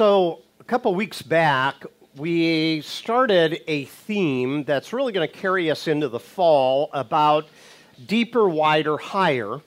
So, 0.00 0.40
a 0.58 0.64
couple 0.64 0.94
weeks 0.94 1.20
back, 1.20 1.84
we 2.16 2.80
started 2.80 3.60
a 3.66 3.84
theme 3.84 4.64
that's 4.64 4.94
really 4.94 5.12
going 5.12 5.28
to 5.28 5.34
carry 5.36 5.70
us 5.70 5.88
into 5.88 6.08
the 6.08 6.18
fall 6.18 6.88
about 6.94 7.48
deeper, 8.06 8.48
wider, 8.48 8.96
higher. 8.96 9.60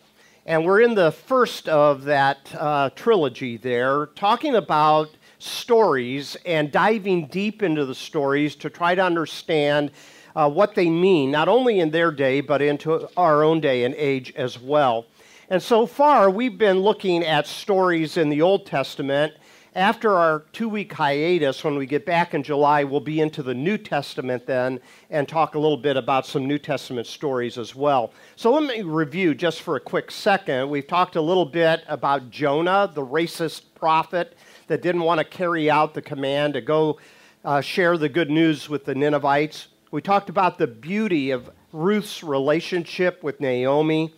And 0.48 0.66
we're 0.66 0.82
in 0.82 0.96
the 0.96 1.12
first 1.12 1.70
of 1.70 2.06
that 2.06 2.52
uh, 2.58 2.90
trilogy 2.96 3.58
there, 3.58 4.08
talking 4.16 4.56
about 4.56 5.10
stories 5.38 6.36
and 6.47 6.72
diving 6.72 7.28
deep 7.28 7.62
into 7.62 7.86
the 7.86 7.94
stories 7.94 8.56
to 8.56 8.72
try 8.72 8.96
to 8.96 9.04
understand 9.04 9.92
uh, 10.36 10.50
what 10.50 10.74
they 10.74 10.90
mean, 10.90 11.29
not 11.29 11.47
only 11.47 11.79
in 11.79 11.92
their 11.92 12.10
day, 12.10 12.42
but 12.42 12.60
into 12.60 13.08
our 13.18 13.44
own 13.44 13.62
day 13.62 13.84
and 13.84 13.94
age 13.94 14.34
as 14.36 14.60
well. 14.60 15.06
And 15.52 15.62
so 15.62 15.86
far, 15.86 16.31
we've 16.31 16.58
been 16.58 16.80
looking 16.80 17.23
at 17.23 17.45
stories 17.45 18.18
in 18.18 18.30
the 18.30 18.41
Old 18.41 18.66
Testament. 18.66 19.34
After 19.76 20.16
our 20.16 20.44
two 20.52 20.70
week 20.70 20.94
hiatus, 20.94 21.63
when 21.63 21.77
we 21.77 21.88
get 21.88 22.05
back 22.05 22.35
in 22.35 22.43
July, 22.43 22.84
we'll 22.84 22.99
be 22.99 23.20
into 23.20 23.41
the 23.41 23.55
New 23.55 23.79
Testament 23.79 24.45
then 24.45 24.79
and 25.09 25.27
talk 25.27 25.55
a 25.55 25.59
little 25.59 25.77
bit 25.77 25.98
about 25.98 26.27
some 26.27 26.45
New 26.45 26.59
Testament 26.59 27.07
stories 27.07 27.57
as 27.57 27.73
well. 27.73 28.13
So 28.35 28.53
let 28.53 28.63
me 28.63 28.84
review 28.84 29.34
just 29.34 29.63
for 29.63 29.75
a 29.75 29.79
quick 29.79 30.12
second. 30.12 30.70
We've 30.70 30.85
talked 30.85 31.15
a 31.15 31.21
little 31.21 31.45
bit 31.45 31.84
about 31.88 32.29
Jonah, 32.29 32.91
the 32.93 33.03
racist 33.03 33.63
prophet 33.73 34.38
that 34.67 34.84
didn't 34.84 35.01
want 35.01 35.17
to 35.17 35.23
carry 35.23 35.71
out 35.71 35.95
the 35.95 36.03
command 36.03 36.53
to 36.53 36.62
go 36.62 36.99
uh, 37.43 37.59
share 37.59 37.98
the 37.98 38.09
good 38.09 38.29
news 38.29 38.70
with 38.70 38.85
the 38.85 38.93
Ninevites. 38.93 39.70
We 39.90 40.03
talked 40.03 40.29
about 40.29 40.59
the 40.59 40.67
beauty 40.67 41.31
of 41.31 41.49
Ruth's 41.71 42.21
relationship 42.21 43.23
with 43.23 43.40
Naomi. 43.40 44.13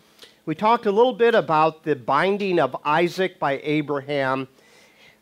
We 0.45 0.53
talked 0.53 0.85
a 0.85 0.91
little 0.91 1.13
bit 1.13 1.33
about 1.33 1.83
the 1.83 1.95
binding 1.95 2.59
of 2.59 2.75
Isaac 2.83 3.39
by 3.39 3.61
Abraham. 3.63 4.49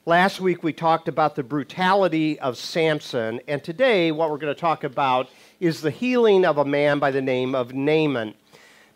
Last 0.06 0.42
week 0.42 0.64
we 0.64 0.74
talked 0.74 1.08
about 1.08 1.36
the 1.36 1.44
brutality 1.44 2.38
of 2.42 2.58
Samson. 2.58 3.40
And 3.48 3.64
today 3.64 4.12
what 4.12 4.30
we're 4.30 4.38
going 4.38 4.54
to 4.54 4.60
talk 4.60 4.84
about 4.84 5.30
is 5.62 5.80
the 5.80 5.92
healing 5.92 6.44
of 6.44 6.58
a 6.58 6.66
man 6.66 7.00
by 7.00 7.10
the 7.10 7.22
name 7.22 7.56
of 7.56 7.74
Naaman. 7.74 8.34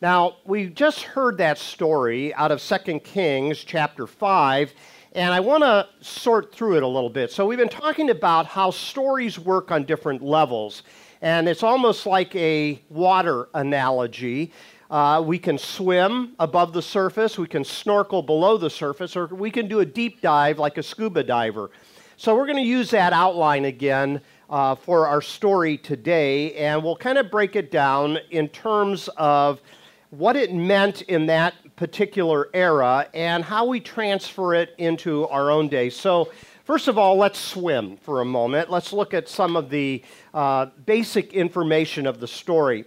Now, 0.01 0.35
we 0.43 0.67
just 0.67 1.03
heard 1.03 1.37
that 1.37 1.59
story 1.59 2.33
out 2.33 2.51
of 2.51 2.61
2 2.61 2.99
Kings 2.99 3.63
chapter 3.63 4.05
5, 4.05 4.73
and 5.13 5.33
I 5.33 5.39
want 5.39 5.63
to 5.63 5.87
sort 6.01 6.53
through 6.53 6.75
it 6.75 6.83
a 6.83 6.87
little 6.87 7.09
bit. 7.09 7.31
So, 7.31 7.45
we've 7.45 7.57
been 7.57 7.69
talking 7.69 8.09
about 8.09 8.45
how 8.45 8.69
stories 8.71 9.39
work 9.39 9.71
on 9.71 9.85
different 9.85 10.21
levels. 10.21 10.83
And 11.21 11.47
it's 11.47 11.63
almost 11.63 12.05
like 12.05 12.35
a 12.35 12.81
water 12.89 13.47
analogy. 13.53 14.51
Uh, 14.89 15.21
we 15.25 15.37
can 15.37 15.57
swim 15.57 16.33
above 16.39 16.71
the 16.71 16.81
surface, 16.81 17.37
we 17.37 17.47
can 17.47 17.63
snorkel 17.63 18.21
below 18.21 18.57
the 18.57 18.69
surface, 18.69 19.17
or 19.17 19.27
we 19.27 19.51
can 19.51 19.67
do 19.67 19.81
a 19.81 19.85
deep 19.85 20.21
dive 20.21 20.59
like 20.59 20.77
a 20.77 20.83
scuba 20.83 21.23
diver. 21.23 21.71
So, 22.15 22.35
we're 22.35 22.45
going 22.45 22.57
to 22.57 22.63
use 22.63 22.89
that 22.91 23.11
outline 23.13 23.65
again 23.65 24.21
uh, 24.49 24.75
for 24.75 25.07
our 25.07 25.21
story 25.21 25.77
today, 25.77 26.53
and 26.53 26.83
we'll 26.83 26.95
kind 26.95 27.17
of 27.17 27.29
break 27.29 27.55
it 27.55 27.69
down 27.69 28.17
in 28.31 28.47
terms 28.47 29.09
of 29.17 29.61
what 30.09 30.37
it 30.37 30.53
meant 30.53 31.01
in 31.03 31.25
that 31.25 31.53
particular 31.75 32.49
era 32.53 33.09
and 33.13 33.43
how 33.43 33.65
we 33.65 33.81
transfer 33.81 34.55
it 34.55 34.73
into 34.77 35.27
our 35.27 35.51
own 35.51 35.67
day. 35.67 35.89
So, 35.89 36.31
First 36.67 36.89
of 36.89 36.97
all, 36.97 37.15
let's 37.15 37.39
swim 37.39 37.95
for 37.95 38.19
a 38.19 38.25
moment. 38.25 38.69
Let's 38.69 38.91
look 38.91 39.13
at 39.13 39.29
some 39.29 39.55
of 39.55 39.69
the 39.69 40.03
uh, 40.33 40.65
basic 40.85 41.31
information 41.31 42.05
of 42.05 42.19
the 42.19 42.27
story. 42.27 42.83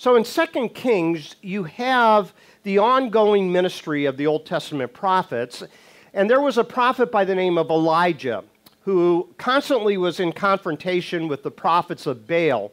So 0.00 0.16
in 0.16 0.24
2 0.24 0.70
Kings, 0.70 1.36
you 1.42 1.64
have 1.64 2.32
the 2.62 2.78
ongoing 2.78 3.52
ministry 3.52 4.06
of 4.06 4.16
the 4.16 4.26
Old 4.26 4.46
Testament 4.46 4.94
prophets, 4.94 5.62
and 6.14 6.30
there 6.30 6.40
was 6.40 6.56
a 6.56 6.64
prophet 6.64 7.12
by 7.12 7.26
the 7.26 7.34
name 7.34 7.58
of 7.58 7.68
Elijah 7.68 8.42
who 8.80 9.28
constantly 9.36 9.98
was 9.98 10.18
in 10.18 10.32
confrontation 10.32 11.28
with 11.28 11.42
the 11.42 11.50
prophets 11.50 12.06
of 12.06 12.26
Baal. 12.26 12.72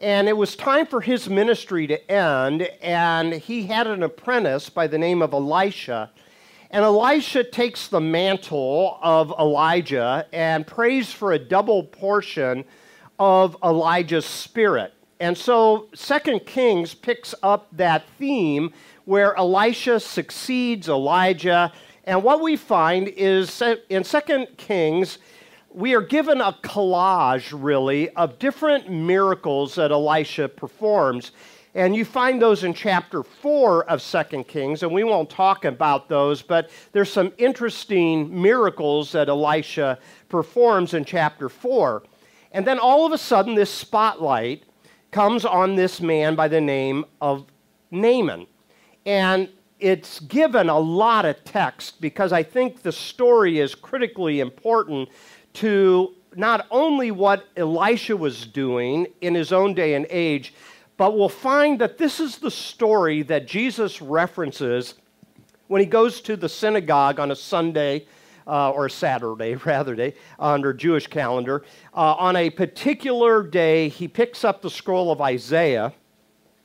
And 0.00 0.30
it 0.30 0.32
was 0.38 0.56
time 0.56 0.86
for 0.86 1.02
his 1.02 1.28
ministry 1.28 1.86
to 1.88 2.10
end, 2.10 2.62
and 2.80 3.34
he 3.34 3.66
had 3.66 3.86
an 3.86 4.02
apprentice 4.02 4.70
by 4.70 4.86
the 4.86 4.96
name 4.96 5.20
of 5.20 5.34
Elisha 5.34 6.10
and 6.70 6.86
Elisha 6.86 7.44
takes 7.44 7.88
the 7.88 8.00
mantle 8.00 8.98
of 9.02 9.30
Elijah 9.38 10.26
and 10.32 10.66
prays 10.66 11.12
for 11.12 11.32
a 11.32 11.38
double 11.38 11.84
portion 11.84 12.64
of 13.18 13.58
Elijah's 13.62 14.24
spirit. 14.24 14.94
And 15.22 15.38
so 15.38 15.86
Second 15.94 16.46
Kings 16.46 16.94
picks 16.94 17.32
up 17.44 17.68
that 17.76 18.02
theme 18.18 18.72
where 19.04 19.36
Elisha 19.36 20.00
succeeds 20.00 20.88
Elijah. 20.88 21.72
And 22.02 22.24
what 22.24 22.40
we 22.40 22.56
find 22.56 23.06
is 23.06 23.62
in 23.88 24.02
Second 24.02 24.48
Kings, 24.56 25.18
we 25.72 25.94
are 25.94 26.00
given 26.02 26.40
a 26.40 26.58
collage, 26.64 27.54
really, 27.54 28.10
of 28.16 28.40
different 28.40 28.90
miracles 28.90 29.76
that 29.76 29.92
Elisha 29.92 30.48
performs. 30.48 31.30
And 31.76 31.94
you 31.94 32.04
find 32.04 32.42
those 32.42 32.64
in 32.64 32.74
chapter 32.74 33.22
4 33.22 33.84
of 33.88 34.02
2 34.02 34.42
Kings, 34.42 34.82
and 34.82 34.90
we 34.90 35.04
won't 35.04 35.30
talk 35.30 35.64
about 35.64 36.08
those, 36.08 36.42
but 36.42 36.68
there's 36.90 37.12
some 37.12 37.32
interesting 37.38 38.42
miracles 38.42 39.12
that 39.12 39.28
Elisha 39.28 40.00
performs 40.28 40.94
in 40.94 41.04
chapter 41.04 41.48
4. 41.48 42.02
And 42.50 42.66
then 42.66 42.80
all 42.80 43.06
of 43.06 43.12
a 43.12 43.18
sudden, 43.18 43.54
this 43.54 43.70
spotlight 43.70 44.64
comes 45.12 45.44
on 45.44 45.76
this 45.76 46.00
man 46.00 46.34
by 46.34 46.48
the 46.48 46.60
name 46.60 47.04
of 47.20 47.46
Naaman. 47.90 48.46
And 49.06 49.48
it's 49.78 50.20
given 50.20 50.68
a 50.68 50.78
lot 50.78 51.24
of 51.24 51.44
text 51.44 52.00
because 52.00 52.32
I 52.32 52.42
think 52.42 52.82
the 52.82 52.92
story 52.92 53.58
is 53.58 53.74
critically 53.74 54.40
important 54.40 55.10
to 55.54 56.14
not 56.34 56.66
only 56.70 57.10
what 57.10 57.44
Elisha 57.56 58.16
was 58.16 58.46
doing 58.46 59.06
in 59.20 59.34
his 59.34 59.52
own 59.52 59.74
day 59.74 59.94
and 59.94 60.06
age, 60.08 60.54
but 60.96 61.16
we'll 61.16 61.28
find 61.28 61.80
that 61.80 61.98
this 61.98 62.18
is 62.18 62.38
the 62.38 62.50
story 62.50 63.22
that 63.22 63.46
Jesus 63.46 64.00
references 64.00 64.94
when 65.66 65.80
he 65.80 65.86
goes 65.86 66.20
to 66.22 66.36
the 66.36 66.48
synagogue 66.48 67.20
on 67.20 67.30
a 67.30 67.36
Sunday 67.36 68.06
uh, 68.46 68.70
or 68.70 68.88
Saturday, 68.88 69.54
rather, 69.64 69.94
day, 69.94 70.14
under 70.38 70.72
Jewish 70.72 71.06
calendar. 71.06 71.64
Uh, 71.94 72.14
on 72.14 72.36
a 72.36 72.50
particular 72.50 73.42
day, 73.42 73.88
he 73.88 74.08
picks 74.08 74.44
up 74.44 74.62
the 74.62 74.70
scroll 74.70 75.10
of 75.12 75.20
Isaiah. 75.20 75.92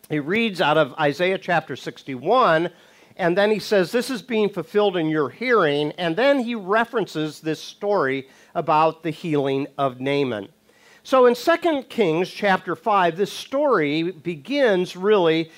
He 0.09 0.19
reads 0.19 0.61
out 0.61 0.77
of 0.77 0.93
Isaiah 0.93 1.37
chapter 1.37 1.75
61, 1.75 2.69
and 3.17 3.37
then 3.37 3.51
he 3.51 3.59
says, 3.59 3.91
This 3.91 4.09
is 4.09 4.21
being 4.21 4.49
fulfilled 4.49 4.95
in 4.95 5.09
your 5.09 5.29
hearing. 5.29 5.91
And 5.93 6.15
then 6.15 6.39
he 6.39 6.55
references 6.55 7.41
this 7.41 7.61
story 7.61 8.29
about 8.55 9.03
the 9.03 9.11
healing 9.11 9.67
of 9.77 9.99
Naaman. 9.99 10.49
So 11.03 11.25
in 11.25 11.35
2 11.35 11.83
Kings 11.83 12.29
chapter 12.29 12.75
5, 12.75 13.15
this 13.17 13.31
story 13.31 14.11
begins 14.11 14.95
really 14.95 15.51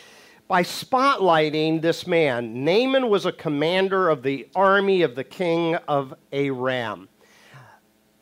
by 0.49 0.63
spotlighting 0.63 1.79
this 1.79 2.07
man. 2.07 2.65
Naaman 2.65 3.07
was 3.07 3.27
a 3.27 3.31
commander 3.31 4.09
of 4.09 4.23
the 4.23 4.47
army 4.55 5.03
of 5.03 5.13
the 5.13 5.23
king 5.23 5.75
of 5.87 6.11
Aram. 6.33 7.07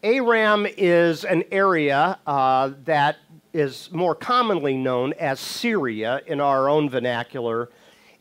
Aram 0.04 0.68
is 0.78 1.24
an 1.24 1.46
area 1.54 2.20
uh, 2.28 2.72
that 2.84 3.16
is 3.54 3.90
more 3.94 4.14
commonly 4.14 4.76
known 4.76 5.14
as 5.14 5.40
Syria 5.40 6.22
in 6.28 6.42
our 6.42 6.70
own 6.70 6.90
vernacular. 6.90 7.70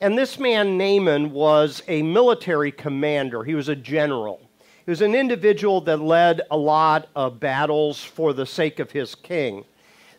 And 0.01 0.17
this 0.17 0.39
man, 0.39 0.79
Naaman, 0.79 1.33
was 1.33 1.83
a 1.89 2.01
military 2.03 2.71
commander, 2.71 3.43
he 3.43 3.57
was 3.57 3.69
a 3.69 3.77
general. 3.77 4.41
He 4.85 4.91
was 4.93 5.03
an 5.03 5.17
individual 5.17 5.81
that 5.81 5.97
led 5.97 6.43
a 6.53 6.57
lot 6.57 7.09
of 7.17 7.41
battles 7.41 8.05
for 8.05 8.33
the 8.33 8.47
sake 8.47 8.79
of 8.79 8.93
his 8.93 9.17
king. 9.17 9.65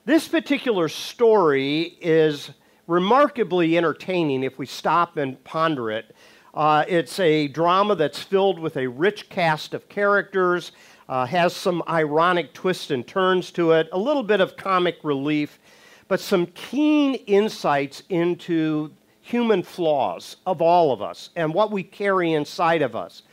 This 0.04 0.28
particular 0.28 0.90
story 0.90 1.98
is 2.02 2.52
remarkably 2.88 3.78
entertaining 3.78 4.44
if 4.44 4.58
we 4.58 4.66
stop 4.66 5.18
and 5.18 5.44
ponder 5.44 5.92
it. 5.92 6.16
Uh, 6.54 6.86
it's 6.88 7.20
a 7.20 7.48
drama 7.48 7.96
that's 7.96 8.24
filled 8.24 8.58
with 8.58 8.78
a 8.78 8.88
rich 8.88 9.30
cast 9.30 9.74
of 9.74 9.88
characters, 9.90 10.72
uh, 11.08 11.26
has 11.26 11.54
some 11.54 11.84
ironic 11.88 12.54
twists 12.54 12.90
and 12.90 13.06
turns 13.06 13.52
to 13.52 13.74
it, 13.74 13.88
a 13.92 13.98
little 14.00 14.24
bit 14.24 14.42
of 14.42 14.58
comic 14.58 14.98
relief, 15.04 15.60
but 16.08 16.20
some 16.20 16.48
keen 16.48 17.14
insights 17.14 18.02
into 18.10 18.92
human 19.22 19.62
flaws 19.62 20.38
of 20.46 20.62
all 20.62 20.94
of 20.94 21.02
us 21.02 21.30
and 21.36 21.54
what 21.54 21.70
we 21.70 21.84
carry 21.84 22.34
inside 22.34 22.82
of 22.82 22.96
us. 22.96 23.24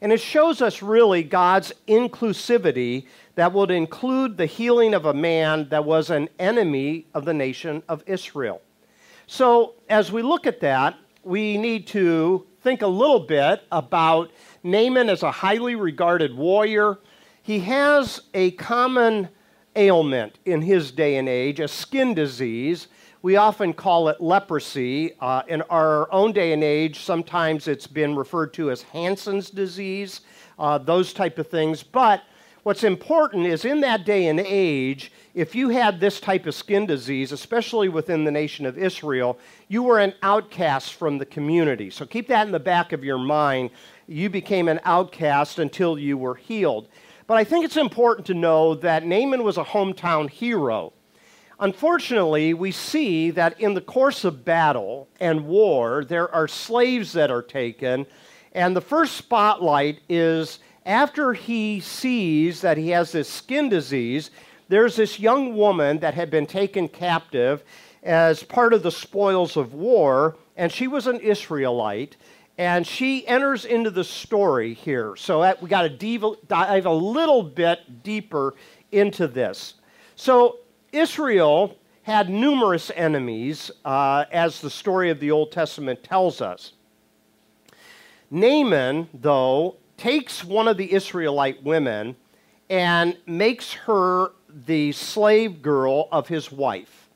And 0.00 0.12
it 0.12 0.20
shows 0.20 0.60
us 0.60 0.82
really 0.82 1.22
God's 1.22 1.72
inclusivity 1.86 3.06
that 3.36 3.52
would 3.52 3.70
include 3.70 4.36
the 4.36 4.46
healing 4.46 4.92
of 4.92 5.06
a 5.06 5.14
man 5.14 5.68
that 5.70 5.84
was 5.84 6.10
an 6.10 6.28
enemy 6.38 7.06
of 7.14 7.24
the 7.24 7.32
nation 7.32 7.82
of 7.88 8.02
Israel. 8.06 8.60
So, 9.26 9.74
as 9.88 10.12
we 10.12 10.22
look 10.22 10.46
at 10.46 10.60
that, 10.60 10.96
we 11.22 11.56
need 11.56 11.86
to 11.88 12.46
think 12.62 12.82
a 12.82 12.86
little 12.86 13.20
bit 13.20 13.62
about 13.72 14.30
Naaman 14.62 15.08
as 15.08 15.22
a 15.22 15.30
highly 15.30 15.74
regarded 15.74 16.36
warrior. 16.36 16.98
He 17.42 17.60
has 17.60 18.20
a 18.34 18.52
common 18.52 19.28
ailment 19.76 20.38
in 20.44 20.62
his 20.62 20.90
day 20.90 21.16
and 21.16 21.28
age, 21.28 21.60
a 21.60 21.68
skin 21.68 22.14
disease 22.14 22.88
we 23.24 23.36
often 23.36 23.72
call 23.72 24.10
it 24.10 24.20
leprosy. 24.20 25.14
Uh, 25.18 25.42
in 25.48 25.62
our 25.62 26.12
own 26.12 26.32
day 26.32 26.52
and 26.52 26.62
age, 26.62 27.00
sometimes 27.00 27.68
it's 27.68 27.86
been 27.86 28.14
referred 28.14 28.52
to 28.52 28.70
as 28.70 28.82
Hansen's 28.82 29.48
disease, 29.48 30.20
uh, 30.58 30.76
those 30.76 31.14
type 31.14 31.38
of 31.38 31.46
things. 31.46 31.82
But 31.82 32.22
what's 32.64 32.82
important 32.82 33.46
is 33.46 33.64
in 33.64 33.80
that 33.82 34.04
day 34.04 34.26
and 34.26 34.40
age, 34.40 35.12
if 35.34 35.54
you 35.54 35.68
had 35.68 36.00
this 36.00 36.18
type 36.18 36.46
of 36.46 36.54
skin 36.54 36.86
disease, 36.86 37.30
especially 37.30 37.88
within 37.88 38.24
the 38.24 38.30
nation 38.30 38.66
of 38.66 38.76
Israel, 38.76 39.38
you 39.68 39.82
were 39.82 40.00
an 40.00 40.14
outcast 40.22 40.94
from 40.94 41.18
the 41.18 41.26
community. 41.26 41.90
So 41.90 42.04
keep 42.04 42.26
that 42.28 42.46
in 42.46 42.52
the 42.52 42.58
back 42.58 42.92
of 42.92 43.04
your 43.04 43.18
mind. 43.18 43.70
You 44.06 44.28
became 44.28 44.68
an 44.68 44.80
outcast 44.84 45.58
until 45.58 45.98
you 45.98 46.18
were 46.18 46.34
healed. 46.34 46.88
But 47.26 47.36
I 47.36 47.44
think 47.44 47.64
it's 47.64 47.76
important 47.76 48.26
to 48.26 48.34
know 48.34 48.74
that 48.74 49.06
Naaman 49.06 49.44
was 49.44 49.56
a 49.56 49.64
hometown 49.64 50.28
hero. 50.28 50.92
Unfortunately, 51.60 52.52
we 52.52 52.72
see 52.72 53.30
that 53.30 53.60
in 53.60 53.74
the 53.74 53.80
course 53.80 54.24
of 54.24 54.44
battle 54.44 55.08
and 55.20 55.46
war, 55.46 56.04
there 56.04 56.32
are 56.34 56.48
slaves 56.48 57.12
that 57.12 57.30
are 57.30 57.42
taken, 57.42 58.06
and 58.52 58.74
the 58.74 58.80
first 58.80 59.16
spotlight 59.16 60.00
is 60.08 60.58
after 60.86 61.32
he 61.32 61.80
sees 61.80 62.60
that 62.60 62.76
he 62.76 62.90
has 62.90 63.12
this 63.12 63.28
skin 63.28 63.68
disease, 63.68 64.30
there's 64.68 64.96
this 64.96 65.18
young 65.18 65.56
woman 65.56 65.98
that 66.00 66.14
had 66.14 66.30
been 66.30 66.46
taken 66.46 66.88
captive 66.88 67.64
as 68.02 68.42
part 68.42 68.74
of 68.74 68.82
the 68.82 68.90
spoils 68.90 69.56
of 69.56 69.72
war, 69.72 70.36
and 70.56 70.70
she 70.70 70.86
was 70.86 71.06
an 71.06 71.20
Israelite, 71.20 72.16
and 72.58 72.86
she 72.86 73.26
enters 73.26 73.64
into 73.64 73.90
the 73.90 74.04
story 74.04 74.74
here. 74.74 75.16
So 75.16 75.40
that, 75.40 75.62
we 75.62 75.68
got 75.68 75.82
to 75.82 76.36
dive 76.46 76.86
a 76.86 76.92
little 76.92 77.42
bit 77.42 78.02
deeper 78.02 78.54
into 78.92 79.26
this. 79.26 79.74
So 80.16 80.58
Israel 80.92 81.76
had 82.02 82.28
numerous 82.28 82.90
enemies, 82.94 83.70
uh, 83.84 84.26
as 84.30 84.60
the 84.60 84.70
story 84.70 85.08
of 85.08 85.18
the 85.18 85.30
Old 85.30 85.50
Testament 85.50 86.04
tells 86.04 86.42
us. 86.42 86.74
Naaman, 88.30 89.08
though, 89.14 89.76
takes 89.96 90.44
one 90.44 90.68
of 90.68 90.76
the 90.76 90.92
Israelite 90.92 91.62
women 91.62 92.16
and 92.70 93.16
makes 93.26 93.72
her 93.72 94.32
the 94.48 94.92
slave 94.92 95.62
girl 95.62 96.08
of 96.12 96.28
his 96.28 96.50
wife. 96.50 97.08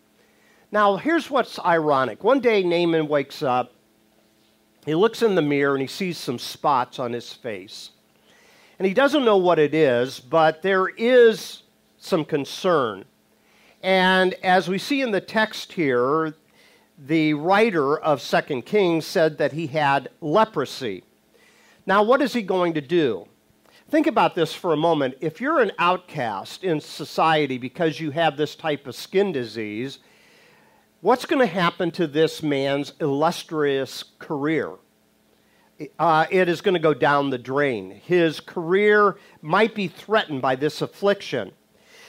Now, 0.71 0.97
here's 0.97 1.31
what's 1.31 1.59
ironic. 1.59 2.23
One 2.23 2.41
day, 2.41 2.63
Naaman 2.63 3.09
wakes 3.09 3.43
up, 3.43 3.73
he 4.85 4.95
looks 4.95 5.23
in 5.23 5.35
the 5.35 5.43
mirror, 5.43 5.75
and 5.75 5.83
he 5.83 5.87
sees 5.89 6.19
some 6.19 6.39
spots 6.39 6.99
on 6.99 7.13
his 7.13 7.33
face. 7.33 7.91
And 8.79 8.87
he 8.87 8.95
doesn't 8.95 9.25
know 9.25 9.37
what 9.37 9.59
it 9.59 9.75
is, 9.75 10.21
but 10.21 10.63
there 10.63 10.89
is 10.89 11.63
some 11.99 12.25
concern. 12.25 13.05
And 13.83 14.35
as 14.43 14.69
we 14.69 14.79
see 14.79 15.03
in 15.03 15.11
the 15.11 15.21
text 15.21 15.73
here, 15.73 16.35
the 16.99 17.35
writer 17.35 17.99
of 17.99 18.21
Second 18.21 18.67
Kings 18.67 19.07
said 19.07 19.39
that 19.39 19.53
he 19.53 19.69
had 19.69 20.09
leprosy. 20.21 21.05
Now, 21.88 22.02
what 22.02 22.20
is 22.20 22.35
he 22.35 22.43
going 22.43 22.75
to 22.75 22.82
do? 22.82 23.26
Think 23.88 24.06
about 24.06 24.35
this 24.35 24.52
for 24.52 24.75
a 24.75 24.76
moment. 24.76 25.14
If 25.23 25.40
you're 25.40 25.62
an 25.62 25.73
outcast 25.79 26.62
in 26.62 26.82
society 26.82 27.56
because 27.56 27.99
you 27.99 28.11
have 28.11 28.37
this 28.37 28.55
type 28.55 28.87
of 28.87 28.94
skin 28.94 29.32
disease, 29.32 29.99
what's 31.00 31.25
going 31.25 31.40
to 31.40 31.46
happen 31.46 31.90
to 31.93 32.06
this 32.06 32.43
man's 32.43 32.93
illustrious 33.00 34.05
career? 34.19 34.75
Uh, 35.99 36.26
it 36.31 36.50
is 36.50 36.61
going 36.61 36.75
to 36.75 36.79
go 36.79 36.93
down 36.93 37.31
the 37.31 37.38
drain. 37.38 37.91
His 37.91 38.38
career 38.38 39.17
might 39.41 39.75
be 39.75 39.88
threatened 39.88 40.43
by 40.43 40.56
this 40.56 40.82
affliction. 40.82 41.52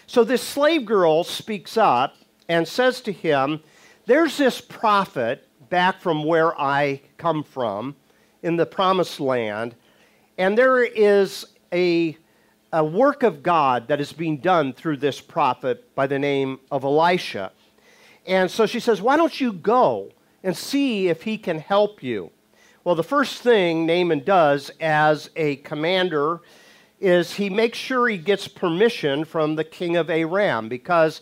So 0.08 0.26
this 0.26 0.44
slave 0.44 0.86
girl 0.86 1.24
speaks 1.24 1.78
up 1.78 2.18
and 2.50 2.68
says 2.68 3.00
to 3.00 3.14
him, 3.14 3.64
There's 4.08 4.36
this 4.36 4.60
prophet 4.60 5.48
back 5.70 6.02
from 6.02 6.26
where 6.26 6.60
I 6.60 7.00
come 7.18 7.46
from 7.46 7.96
in 8.44 8.56
the 8.56 8.66
promised 8.66 9.20
land, 9.20 9.76
and 10.38 10.58
there 10.58 10.84
is 10.84 11.46
a, 11.74 12.18
a 12.72 12.84
work 12.84 13.24
of 13.24 13.44
God 13.44 13.88
that 13.88 14.00
is 14.00 14.14
being 14.14 14.38
done 14.38 14.74
through 14.74 14.98
this 14.98 15.20
prophet 15.20 15.94
by 15.96 16.08
the 16.08 16.20
name 16.20 16.60
of 16.72 16.84
Elisha. 16.84 17.52
And 18.26 18.50
so 18.50 18.66
she 18.66 18.80
says, 18.80 19.02
Why 19.02 19.18
don't 19.18 19.40
you 19.40 19.52
go 19.52 20.12
and 20.44 20.56
see 20.56 21.10
if 21.10 21.24
he 21.24 21.38
can 21.38 21.60
help 21.60 22.02
you? 22.02 22.32
Well, 22.84 22.96
the 22.96 23.04
first 23.04 23.42
thing 23.42 23.86
Naaman 23.86 24.24
does 24.24 24.72
as 24.80 25.30
a 25.36 25.58
commander 25.58 26.42
is 27.00 27.34
he 27.34 27.50
makes 27.50 27.78
sure 27.78 28.08
he 28.08 28.18
gets 28.18 28.48
permission 28.48 29.26
from 29.26 29.56
the 29.56 29.64
king 29.64 29.96
of 29.96 30.10
Aram 30.10 30.70
because 30.70 31.22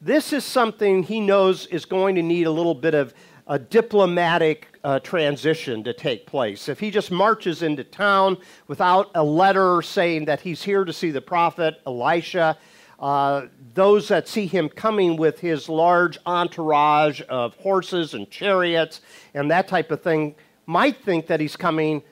this 0.00 0.32
is 0.32 0.44
something 0.44 1.02
he 1.02 1.20
knows 1.20 1.66
is 1.66 1.84
going 1.84 2.14
to 2.16 2.22
need 2.22 2.46
a 2.46 2.50
little 2.50 2.74
bit 2.74 2.94
of 2.94 3.14
a 3.46 3.58
diplomatic 3.58 4.76
uh, 4.82 4.98
transition 5.00 5.84
to 5.84 5.92
take 5.92 6.26
place. 6.26 6.68
If 6.68 6.80
he 6.80 6.90
just 6.90 7.10
marches 7.10 7.62
into 7.62 7.84
town 7.84 8.38
without 8.66 9.10
a 9.14 9.22
letter 9.22 9.82
saying 9.82 10.24
that 10.24 10.40
he's 10.40 10.62
here 10.62 10.84
to 10.84 10.92
see 10.92 11.10
the 11.10 11.20
prophet 11.20 11.80
Elisha, 11.86 12.58
uh, 12.98 13.46
those 13.74 14.08
that 14.08 14.26
see 14.26 14.46
him 14.46 14.68
coming 14.68 15.16
with 15.16 15.38
his 15.38 15.68
large 15.68 16.18
entourage 16.26 17.20
of 17.28 17.54
horses 17.56 18.14
and 18.14 18.30
chariots 18.30 19.00
and 19.34 19.50
that 19.50 19.68
type 19.68 19.90
of 19.90 20.02
thing 20.02 20.34
might 20.64 20.96
think 21.04 21.26
that 21.26 21.38
he's 21.38 21.56
coming 21.56 22.02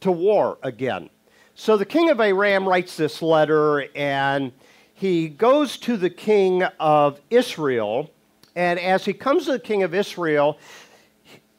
to 0.00 0.12
war 0.12 0.58
again. 0.62 1.10
So 1.54 1.76
the 1.76 1.86
king 1.86 2.10
of 2.10 2.20
Aram 2.20 2.68
writes 2.68 2.96
this 2.96 3.20
letter 3.20 3.86
and 3.96 4.52
he 4.94 5.28
goes 5.28 5.76
to 5.78 5.96
the 5.96 6.10
king 6.10 6.62
of 6.78 7.20
Israel. 7.30 8.10
And 8.58 8.80
as 8.80 9.04
he 9.04 9.12
comes 9.12 9.44
to 9.44 9.52
the 9.52 9.60
king 9.60 9.84
of 9.84 9.94
Israel, 9.94 10.58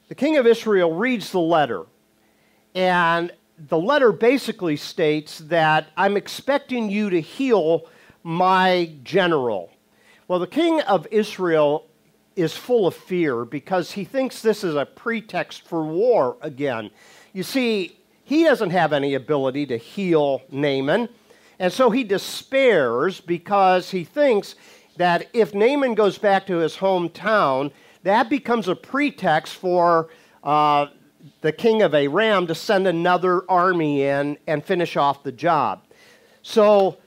the 0.08 0.14
king 0.14 0.36
of 0.36 0.46
Israel 0.46 0.92
reads 0.92 1.32
the 1.32 1.40
letter. 1.40 1.86
And 2.74 3.32
the 3.56 3.78
letter 3.78 4.12
basically 4.12 4.76
states 4.76 5.38
that 5.38 5.86
I'm 5.96 6.18
expecting 6.18 6.90
you 6.90 7.08
to 7.08 7.18
heal 7.18 7.86
my 8.22 8.92
general. 9.02 9.70
Well, 10.28 10.40
the 10.40 10.46
king 10.46 10.82
of 10.82 11.06
Israel 11.10 11.86
is 12.36 12.54
full 12.54 12.86
of 12.86 12.94
fear 12.94 13.46
because 13.46 13.92
he 13.92 14.04
thinks 14.04 14.42
this 14.42 14.62
is 14.62 14.74
a 14.74 14.84
pretext 14.84 15.66
for 15.66 15.82
war 15.82 16.36
again. 16.42 16.90
You 17.32 17.44
see, 17.44 17.96
he 18.24 18.44
doesn't 18.44 18.70
have 18.70 18.92
any 18.92 19.14
ability 19.14 19.64
to 19.68 19.78
heal 19.78 20.42
Naaman. 20.50 21.08
And 21.58 21.72
so 21.72 21.88
he 21.88 22.04
despairs 22.04 23.22
because 23.22 23.90
he 23.90 24.04
thinks 24.04 24.54
that 25.00 25.30
if 25.32 25.54
Naaman 25.54 25.94
goes 25.94 26.18
back 26.18 26.46
to 26.48 26.58
his 26.58 26.76
hometown, 26.76 27.72
that 28.02 28.28
becomes 28.28 28.68
a 28.68 28.76
pretext 28.76 29.54
for 29.54 30.10
uh, 30.44 30.88
the 31.40 31.52
king 31.52 31.80
of 31.80 31.94
Aram 31.94 32.46
to 32.46 32.54
send 32.54 32.86
another 32.86 33.50
army 33.50 34.02
in 34.02 34.36
and 34.46 34.62
finish 34.62 34.98
off 34.98 35.22
the 35.22 35.32
job. 35.32 35.84
So 36.42 36.98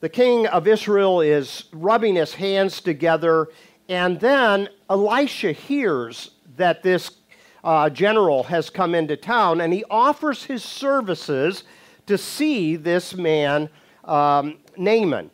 the 0.00 0.08
king 0.08 0.46
of 0.46 0.66
Israel 0.66 1.20
is 1.20 1.64
rubbing 1.74 2.14
his 2.14 2.32
hands 2.32 2.80
together, 2.80 3.48
and 3.86 4.18
then 4.18 4.70
Elisha 4.88 5.52
hears 5.52 6.30
that 6.56 6.82
this 6.82 7.18
uh, 7.64 7.90
general 7.90 8.44
has 8.44 8.70
come 8.70 8.94
into 8.94 9.14
town, 9.14 9.60
and 9.60 9.74
he 9.74 9.84
offers 9.90 10.44
his 10.44 10.64
services 10.64 11.64
to 12.06 12.16
see 12.16 12.76
this 12.76 13.14
man, 13.14 13.68
um, 14.04 14.56
Naaman. 14.78 15.30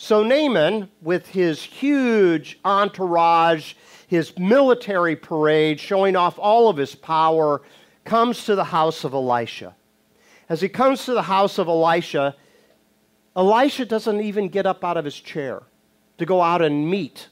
So 0.00 0.22
Naaman, 0.22 0.90
with 1.02 1.26
his 1.26 1.60
huge 1.60 2.60
entourage, 2.64 3.74
his 4.06 4.38
military 4.38 5.16
parade, 5.16 5.80
showing 5.80 6.14
off 6.14 6.38
all 6.38 6.68
of 6.68 6.76
his 6.76 6.94
power, 6.94 7.62
comes 8.04 8.44
to 8.44 8.54
the 8.54 8.62
house 8.62 9.02
of 9.02 9.12
Elisha. 9.12 9.74
As 10.48 10.60
he 10.60 10.68
comes 10.68 11.04
to 11.06 11.14
the 11.14 11.22
house 11.22 11.58
of 11.58 11.66
Elisha, 11.66 12.36
Elisha 13.34 13.84
doesn't 13.84 14.20
even 14.20 14.48
get 14.48 14.66
up 14.66 14.84
out 14.84 14.96
of 14.96 15.04
his 15.04 15.18
chair 15.18 15.64
to 16.18 16.24
go 16.24 16.40
out 16.40 16.62
and 16.62 16.88
meet 16.88 17.26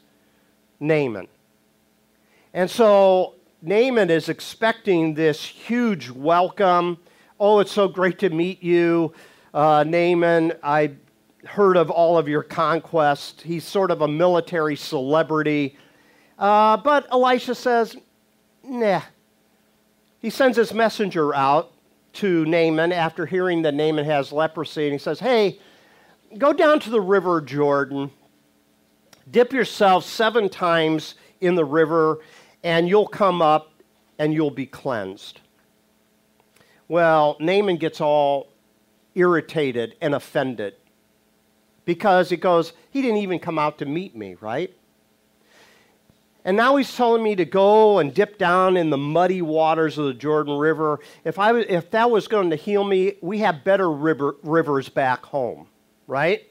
Naaman. 0.80 1.28
And 2.52 2.68
so 2.68 3.34
Naaman 3.62 4.10
is 4.10 4.28
expecting 4.28 5.14
this 5.14 5.44
huge 5.44 6.10
welcome. 6.10 6.98
Oh, 7.38 7.60
it's 7.60 7.70
so 7.70 7.86
great 7.86 8.18
to 8.18 8.30
meet 8.30 8.60
you, 8.60 9.14
uh, 9.54 9.84
Naaman. 9.86 10.54
I 10.64 10.96
heard 11.46 11.76
of 11.76 11.90
all 11.90 12.18
of 12.18 12.28
your 12.28 12.42
conquests. 12.42 13.42
He's 13.42 13.64
sort 13.64 13.90
of 13.90 14.02
a 14.02 14.08
military 14.08 14.76
celebrity. 14.76 15.76
Uh, 16.38 16.76
but 16.76 17.06
Elisha 17.10 17.54
says, 17.54 17.96
nah. 18.64 19.02
He 20.18 20.30
sends 20.30 20.56
his 20.56 20.74
messenger 20.74 21.34
out 21.34 21.72
to 22.14 22.44
Naaman 22.46 22.92
after 22.92 23.26
hearing 23.26 23.62
that 23.62 23.74
Naaman 23.74 24.04
has 24.04 24.32
leprosy, 24.32 24.84
and 24.84 24.92
he 24.92 24.98
says, 24.98 25.20
hey, 25.20 25.58
go 26.38 26.52
down 26.52 26.80
to 26.80 26.90
the 26.90 27.00
river 27.00 27.40
Jordan, 27.40 28.10
dip 29.30 29.52
yourself 29.52 30.04
seven 30.04 30.48
times 30.48 31.14
in 31.40 31.54
the 31.54 31.64
river, 31.64 32.18
and 32.64 32.88
you'll 32.88 33.06
come 33.06 33.42
up 33.42 33.72
and 34.18 34.32
you'll 34.32 34.50
be 34.50 34.66
cleansed. 34.66 35.40
Well, 36.88 37.36
Naaman 37.38 37.76
gets 37.76 38.00
all 38.00 38.48
irritated 39.14 39.96
and 40.00 40.14
offended 40.14 40.74
because 41.86 42.28
he 42.28 42.36
goes, 42.36 42.74
He 42.90 43.00
didn't 43.00 43.18
even 43.18 43.38
come 43.38 43.58
out 43.58 43.78
to 43.78 43.86
meet 43.86 44.14
me, 44.14 44.36
right? 44.42 44.70
And 46.44 46.56
now 46.56 46.76
he's 46.76 46.94
telling 46.94 47.24
me 47.24 47.34
to 47.36 47.44
go 47.44 47.98
and 47.98 48.14
dip 48.14 48.38
down 48.38 48.76
in 48.76 48.90
the 48.90 48.98
muddy 48.98 49.42
waters 49.42 49.98
of 49.98 50.04
the 50.04 50.14
Jordan 50.14 50.56
River. 50.56 51.00
If, 51.24 51.40
I, 51.40 51.58
if 51.58 51.90
that 51.90 52.08
was 52.08 52.28
going 52.28 52.50
to 52.50 52.56
heal 52.56 52.84
me, 52.84 53.14
we 53.20 53.38
have 53.38 53.64
better 53.64 53.90
river, 53.90 54.36
rivers 54.44 54.88
back 54.88 55.26
home, 55.26 55.66
right? 56.06 56.46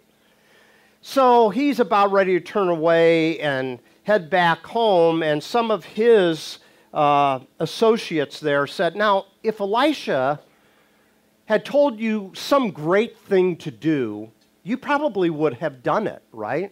So 1.01 1.49
he's 1.49 1.79
about 1.79 2.11
ready 2.11 2.33
to 2.33 2.41
turn 2.43 2.67
away 2.67 3.39
and 3.39 3.79
head 4.03 4.29
back 4.29 4.65
home, 4.65 5.23
and 5.23 5.41
some 5.41 5.71
of 5.71 5.85
his 5.85 6.59
uh, 6.93 7.39
associates 7.59 8.41
there 8.41 8.67
said, 8.67 8.97
Now, 8.97 9.27
if 9.43 9.61
Elisha 9.61 10.41
had 11.45 11.63
told 11.63 11.99
you 11.99 12.33
some 12.35 12.71
great 12.71 13.17
thing 13.17 13.55
to 13.57 13.71
do, 13.71 14.31
you 14.65 14.77
probably 14.77 15.29
would 15.29 15.53
have 15.53 15.83
done 15.83 16.07
it, 16.07 16.23
right? 16.33 16.71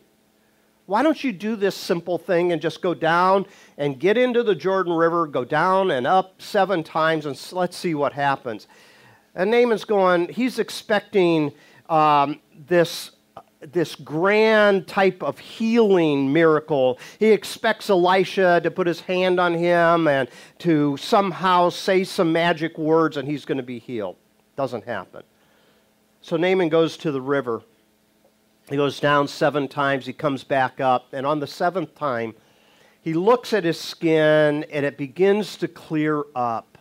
Why 0.88 1.04
don't 1.04 1.24
you 1.24 1.32
do 1.32 1.56
this 1.56 1.76
simple 1.76 2.18
thing 2.18 2.52
and 2.52 2.60
just 2.60 2.82
go 2.82 2.96
down 2.96 3.46
and 3.78 4.00
get 4.00 4.18
into 4.18 4.42
the 4.42 4.56
Jordan 4.56 4.94
River, 4.94 5.28
go 5.28 5.46
down 5.46 5.92
and 5.92 6.08
up 6.08 6.42
seven 6.42 6.84
times, 6.84 7.28
and 7.28 7.40
let's 7.54 7.78
see 7.78 7.94
what 7.94 8.12
happens? 8.12 8.68
And 9.36 9.52
Naaman's 9.52 9.86
going, 9.86 10.28
he's 10.30 10.60
expecting 10.60 11.54
um, 11.88 12.42
this 12.68 13.12
this 13.72 13.96
grand 13.96 14.88
type 14.90 15.24
of 15.24 15.40
healing 15.40 16.34
miracle. 16.34 17.00
He 17.18 17.28
expects 17.28 17.90
Elisha 17.90 18.60
to 18.62 18.70
put 18.70 18.88
his 18.88 19.00
hand 19.00 19.40
on 19.40 19.54
him 19.54 20.10
and 20.10 20.28
to 20.60 20.98
somehow 20.98 21.70
say 21.70 22.04
some 22.04 22.34
magic 22.34 22.78
words 22.78 23.16
and 23.16 23.26
he's 23.26 23.46
going 23.46 23.60
to 23.60 23.64
be 23.64 23.80
healed. 23.80 24.18
Doesn't 24.58 24.84
happen. 24.84 25.24
So 26.20 26.36
Naaman 26.36 26.68
goes 26.68 26.98
to 26.98 27.12
the 27.14 27.22
river. 27.22 27.62
He 28.70 28.75
goes 28.77 29.00
down 29.00 29.27
seven 29.27 29.67
times. 29.67 30.05
He 30.05 30.13
comes 30.13 30.43
back 30.43 30.79
up. 30.79 31.13
And 31.13 31.25
on 31.25 31.39
the 31.39 31.48
seventh 31.48 31.96
time, 31.96 32.34
he 33.01 33.13
looks 33.13 33.51
at 33.51 33.65
his 33.65 33.79
skin 33.79 34.63
and 34.72 34.86
it 34.86 34.98
begins 34.98 35.58
to 35.58 35.67
clear 35.67 36.24
up. 36.36 36.77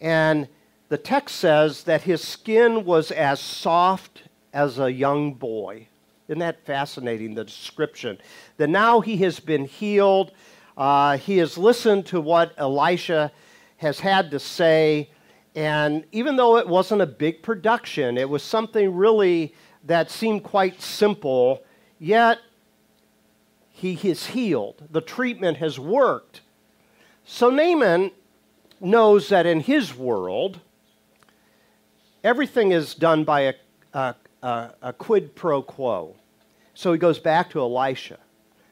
And 0.00 0.48
the 0.88 0.98
text 0.98 1.36
says 1.36 1.84
that 1.84 2.02
his 2.02 2.22
skin 2.22 2.84
was 2.84 3.10
as 3.10 3.40
soft 3.40 4.24
as 4.52 4.78
a 4.78 4.92
young 4.92 5.34
boy. 5.34 5.88
Isn't 6.28 6.38
that 6.38 6.64
fascinating, 6.64 7.34
the 7.34 7.44
description? 7.44 8.18
That 8.56 8.68
now 8.68 9.00
he 9.00 9.16
has 9.18 9.40
been 9.40 9.64
healed. 9.64 10.32
Uh, 10.76 11.18
he 11.18 11.38
has 11.38 11.58
listened 11.58 12.06
to 12.06 12.20
what 12.20 12.52
Elisha 12.56 13.32
has 13.78 14.00
had 14.00 14.30
to 14.30 14.38
say. 14.38 15.10
And 15.54 16.04
even 16.12 16.36
though 16.36 16.56
it 16.56 16.66
wasn't 16.66 17.02
a 17.02 17.06
big 17.06 17.42
production, 17.42 18.16
it 18.16 18.28
was 18.28 18.42
something 18.42 18.94
really 18.94 19.54
that 19.84 20.10
seemed 20.10 20.42
quite 20.42 20.80
simple, 20.80 21.62
yet 21.98 22.38
he 23.70 23.94
is 24.02 24.28
healed. 24.28 24.82
The 24.90 25.00
treatment 25.00 25.58
has 25.58 25.78
worked. 25.78 26.40
So 27.24 27.50
Naaman 27.50 28.12
knows 28.80 29.28
that 29.28 29.46
in 29.46 29.60
his 29.60 29.94
world, 29.94 30.60
everything 32.24 32.72
is 32.72 32.94
done 32.94 33.24
by 33.24 33.40
a, 33.40 33.54
a, 33.92 34.14
a, 34.42 34.70
a 34.82 34.92
quid 34.92 35.34
pro 35.34 35.62
quo. 35.62 36.16
So 36.74 36.92
he 36.92 36.98
goes 36.98 37.18
back 37.18 37.50
to 37.50 37.60
Elisha 37.60 38.18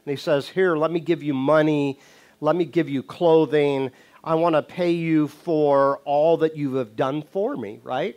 and 0.05 0.11
he 0.11 0.17
says, 0.17 0.49
Here, 0.49 0.77
let 0.77 0.91
me 0.91 1.01
give 1.01 1.23
you 1.23 1.35
money, 1.35 1.99
let 2.41 2.57
me 2.57 2.65
give 2.65 2.89
you 2.89 3.03
clothing. 3.03 3.91
I 4.23 4.35
want 4.35 4.55
to 4.55 4.63
pay 4.63 4.91
you 4.91 5.29
for 5.29 5.99
all 6.05 6.37
that 6.39 6.57
you 6.57 6.75
have 6.75 6.95
done 6.97 7.23
for 7.23 7.57
me, 7.57 7.81
right? 7.83 8.17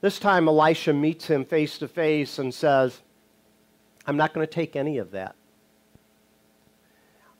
This 0.00 0.18
time, 0.18 0.48
Elisha 0.48 0.92
meets 0.92 1.26
him 1.26 1.44
face 1.44 1.78
to 1.78 1.88
face 1.88 2.38
and 2.38 2.52
says, 2.52 3.00
I'm 4.06 4.16
not 4.16 4.34
going 4.34 4.46
to 4.46 4.52
take 4.52 4.76
any 4.76 4.98
of 4.98 5.12
that. 5.12 5.34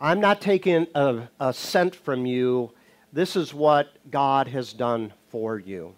I'm 0.01 0.21
not 0.21 0.41
taking 0.41 0.87
a, 0.95 1.29
a 1.41 1.53
cent 1.53 1.95
from 1.95 2.27
you. 2.27 2.73
This 3.13 3.35
is 3.35 3.55
what 3.55 3.89
God 4.11 4.49
has 4.49 4.73
done 4.73 5.13
for 5.31 5.59
you. 5.59 5.95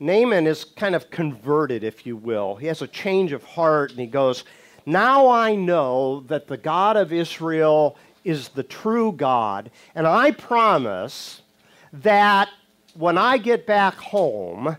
Naaman 0.00 0.46
is 0.46 0.64
kind 0.64 0.94
of 0.94 1.10
converted, 1.10 1.84
if 1.84 2.06
you 2.06 2.16
will. 2.16 2.56
He 2.56 2.66
has 2.66 2.82
a 2.82 2.88
change 2.88 3.32
of 3.32 3.44
heart 3.44 3.90
and 3.92 4.00
he 4.00 4.06
goes, 4.06 4.44
Now 4.84 5.28
I 5.28 5.54
know 5.54 6.24
that 6.26 6.48
the 6.48 6.56
God 6.56 6.96
of 6.96 7.12
Israel 7.12 7.96
is 8.24 8.48
the 8.48 8.62
true 8.62 9.12
God, 9.12 9.70
and 9.94 10.06
I 10.06 10.30
promise 10.30 11.42
that 11.92 12.48
when 12.94 13.18
I 13.18 13.38
get 13.38 13.66
back 13.66 13.94
home, 13.94 14.76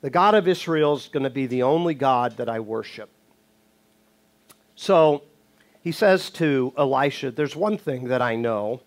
the 0.00 0.10
God 0.10 0.34
of 0.34 0.46
Israel 0.46 0.94
is 0.94 1.08
going 1.08 1.24
to 1.24 1.30
be 1.30 1.46
the 1.46 1.62
only 1.62 1.94
God 1.94 2.36
that 2.36 2.48
I 2.48 2.60
worship. 2.60 3.10
So 4.76 5.22
he 5.82 5.90
says 5.90 6.30
to 6.30 6.72
Elisha, 6.76 7.30
There's 7.30 7.56
one 7.56 7.78
thing 7.78 8.08
that 8.08 8.22
I 8.22 8.36
know. 8.36 8.80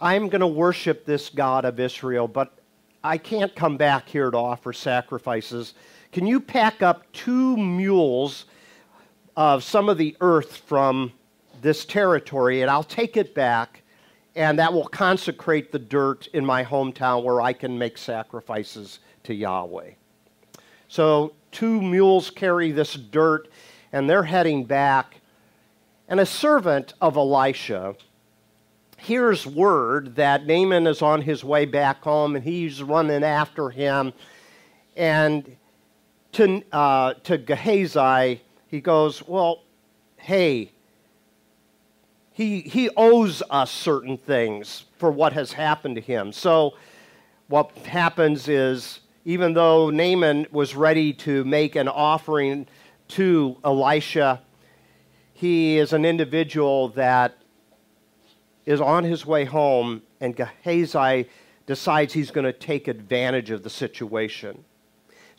I'm 0.00 0.28
going 0.28 0.40
to 0.40 0.46
worship 0.46 1.04
this 1.04 1.28
God 1.28 1.64
of 1.64 1.78
Israel, 1.78 2.26
but 2.26 2.58
I 3.04 3.18
can't 3.18 3.54
come 3.54 3.76
back 3.76 4.08
here 4.08 4.30
to 4.30 4.36
offer 4.36 4.72
sacrifices. 4.72 5.74
Can 6.10 6.26
you 6.26 6.40
pack 6.40 6.82
up 6.82 7.10
two 7.12 7.56
mules 7.56 8.46
of 9.36 9.62
some 9.62 9.88
of 9.88 9.96
the 9.96 10.16
earth 10.20 10.56
from 10.56 11.12
this 11.60 11.84
territory, 11.84 12.62
and 12.62 12.70
I'll 12.70 12.82
take 12.82 13.16
it 13.16 13.34
back, 13.34 13.82
and 14.34 14.58
that 14.58 14.72
will 14.72 14.86
consecrate 14.86 15.72
the 15.72 15.78
dirt 15.78 16.28
in 16.32 16.44
my 16.44 16.64
hometown 16.64 17.22
where 17.22 17.40
I 17.40 17.52
can 17.52 17.78
make 17.78 17.98
sacrifices 17.98 19.00
to 19.24 19.34
Yahweh. 19.34 19.92
So, 20.88 21.34
two 21.52 21.80
mules 21.80 22.30
carry 22.30 22.72
this 22.72 22.94
dirt, 22.94 23.48
and 23.92 24.08
they're 24.08 24.24
heading 24.24 24.64
back. 24.64 25.20
And 26.08 26.18
a 26.18 26.26
servant 26.26 26.94
of 27.00 27.16
Elisha, 27.16 27.94
hears 29.00 29.46
word 29.46 30.14
that 30.16 30.46
Naaman 30.46 30.86
is 30.86 31.02
on 31.02 31.22
his 31.22 31.42
way 31.42 31.64
back 31.64 32.02
home 32.02 32.36
and 32.36 32.44
he's 32.44 32.82
running 32.82 33.24
after 33.24 33.70
him. 33.70 34.12
And 34.96 35.56
to, 36.32 36.62
uh, 36.70 37.14
to 37.24 37.38
Gehazi, 37.38 38.42
he 38.68 38.80
goes, 38.80 39.26
Well, 39.26 39.62
hey, 40.18 40.70
he, 42.40 42.60
he 42.60 42.88
owes 42.96 43.42
us 43.50 43.70
certain 43.70 44.16
things 44.16 44.86
for 44.96 45.10
what 45.10 45.34
has 45.34 45.52
happened 45.52 45.96
to 45.96 46.00
him. 46.00 46.32
So, 46.32 46.72
what 47.48 47.70
happens 47.80 48.48
is, 48.48 49.00
even 49.26 49.52
though 49.52 49.90
Naaman 49.90 50.46
was 50.50 50.74
ready 50.74 51.12
to 51.14 51.44
make 51.44 51.76
an 51.76 51.86
offering 51.86 52.66
to 53.08 53.58
Elisha, 53.62 54.40
he 55.34 55.76
is 55.76 55.92
an 55.92 56.06
individual 56.06 56.88
that 56.90 57.36
is 58.64 58.80
on 58.80 59.04
his 59.04 59.26
way 59.26 59.44
home, 59.44 60.00
and 60.22 60.34
Gehazi 60.34 61.28
decides 61.66 62.14
he's 62.14 62.30
going 62.30 62.46
to 62.46 62.54
take 62.54 62.88
advantage 62.88 63.50
of 63.50 63.62
the 63.62 63.70
situation. 63.70 64.64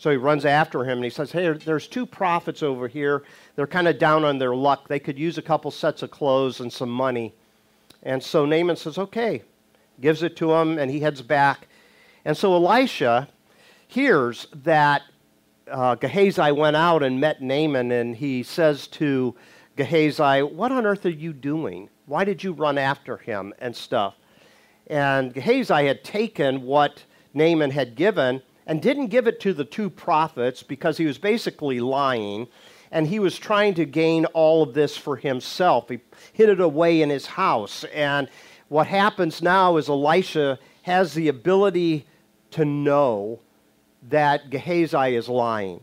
So 0.01 0.09
he 0.09 0.17
runs 0.17 0.45
after 0.45 0.83
him 0.83 0.97
and 0.97 1.03
he 1.03 1.11
says, 1.11 1.31
Hey, 1.31 1.47
there's 1.53 1.87
two 1.87 2.07
prophets 2.07 2.63
over 2.63 2.87
here. 2.87 3.21
They're 3.55 3.67
kind 3.67 3.87
of 3.87 3.99
down 3.99 4.25
on 4.25 4.39
their 4.39 4.55
luck. 4.55 4.87
They 4.87 4.97
could 4.97 5.19
use 5.19 5.37
a 5.37 5.43
couple 5.43 5.69
sets 5.69 6.01
of 6.01 6.09
clothes 6.09 6.59
and 6.59 6.73
some 6.73 6.89
money. 6.89 7.35
And 8.01 8.23
so 8.23 8.43
Naaman 8.43 8.77
says, 8.77 8.97
Okay, 8.97 9.43
gives 9.99 10.23
it 10.23 10.35
to 10.37 10.53
him, 10.53 10.79
and 10.79 10.89
he 10.89 11.01
heads 11.01 11.21
back. 11.21 11.67
And 12.25 12.35
so 12.35 12.55
Elisha 12.55 13.27
hears 13.87 14.47
that 14.63 15.03
uh, 15.69 15.93
Gehazi 15.93 16.51
went 16.51 16.75
out 16.75 17.03
and 17.03 17.21
met 17.21 17.43
Naaman, 17.43 17.91
and 17.91 18.15
he 18.15 18.41
says 18.41 18.87
to 18.87 19.35
Gehazi, 19.75 20.41
What 20.41 20.71
on 20.71 20.87
earth 20.87 21.05
are 21.05 21.09
you 21.09 21.31
doing? 21.31 21.89
Why 22.07 22.23
did 22.23 22.43
you 22.43 22.53
run 22.53 22.79
after 22.79 23.17
him 23.17 23.53
and 23.59 23.75
stuff? 23.75 24.15
And 24.87 25.31
Gehazi 25.31 25.85
had 25.85 26.03
taken 26.03 26.63
what 26.63 27.03
Naaman 27.35 27.69
had 27.69 27.93
given 27.93 28.41
and 28.71 28.81
didn't 28.81 29.07
give 29.07 29.27
it 29.27 29.41
to 29.41 29.51
the 29.51 29.65
two 29.65 29.89
prophets 29.89 30.63
because 30.63 30.95
he 30.95 31.05
was 31.05 31.17
basically 31.17 31.81
lying 31.81 32.47
and 32.89 33.05
he 33.05 33.19
was 33.19 33.37
trying 33.37 33.73
to 33.73 33.83
gain 33.83 34.23
all 34.27 34.63
of 34.63 34.73
this 34.73 34.95
for 34.95 35.17
himself. 35.17 35.89
He 35.89 35.99
hid 36.31 36.47
it 36.47 36.61
away 36.61 37.01
in 37.01 37.09
his 37.09 37.25
house. 37.25 37.83
And 37.93 38.29
what 38.69 38.87
happens 38.87 39.41
now 39.41 39.75
is 39.75 39.89
Elisha 39.89 40.57
has 40.83 41.13
the 41.13 41.27
ability 41.27 42.07
to 42.51 42.63
know 42.63 43.41
that 44.03 44.49
Gehazi 44.49 45.17
is 45.17 45.27
lying. 45.27 45.81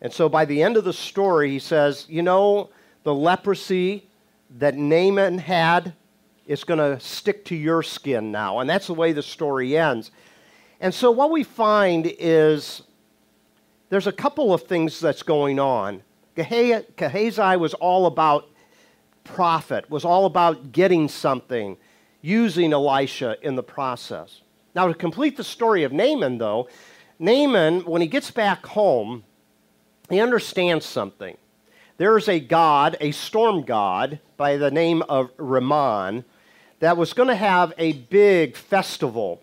And 0.00 0.10
so 0.10 0.26
by 0.26 0.46
the 0.46 0.62
end 0.62 0.78
of 0.78 0.84
the 0.84 0.94
story, 0.94 1.50
he 1.50 1.58
says, 1.58 2.06
You 2.08 2.22
know, 2.22 2.70
the 3.02 3.14
leprosy 3.14 4.08
that 4.56 4.76
Naaman 4.76 5.36
had 5.36 5.92
is 6.46 6.64
going 6.64 6.78
to 6.78 6.98
stick 7.00 7.44
to 7.44 7.54
your 7.54 7.82
skin 7.82 8.32
now. 8.32 8.60
And 8.60 8.70
that's 8.70 8.86
the 8.86 8.94
way 8.94 9.12
the 9.12 9.22
story 9.22 9.76
ends. 9.76 10.10
And 10.80 10.94
so 10.94 11.10
what 11.10 11.30
we 11.30 11.44
find 11.44 12.12
is 12.18 12.82
there's 13.90 14.06
a 14.06 14.12
couple 14.12 14.54
of 14.54 14.62
things 14.62 14.98
that's 14.98 15.22
going 15.22 15.58
on. 15.58 16.02
Gehazi 16.34 17.56
was 17.56 17.74
all 17.74 18.06
about 18.06 18.48
profit, 19.24 19.90
was 19.90 20.04
all 20.04 20.24
about 20.24 20.72
getting 20.72 21.08
something, 21.08 21.76
using 22.22 22.72
Elisha 22.72 23.36
in 23.42 23.56
the 23.56 23.62
process. 23.62 24.40
Now, 24.74 24.86
to 24.88 24.94
complete 24.94 25.36
the 25.36 25.44
story 25.44 25.82
of 25.82 25.92
Naaman, 25.92 26.38
though, 26.38 26.68
Naaman, 27.18 27.80
when 27.84 28.00
he 28.00 28.06
gets 28.06 28.30
back 28.30 28.64
home, 28.64 29.24
he 30.08 30.20
understands 30.20 30.86
something 30.86 31.36
there's 32.00 32.30
a 32.30 32.40
god, 32.40 32.96
a 32.98 33.10
storm 33.10 33.62
god 33.62 34.20
by 34.38 34.56
the 34.56 34.70
name 34.70 35.02
of 35.02 35.30
Rimmon, 35.36 36.24
that 36.78 36.96
was 36.96 37.12
going 37.12 37.28
to 37.28 37.34
have 37.34 37.74
a 37.76 37.92
big 37.92 38.56
festival. 38.56 39.42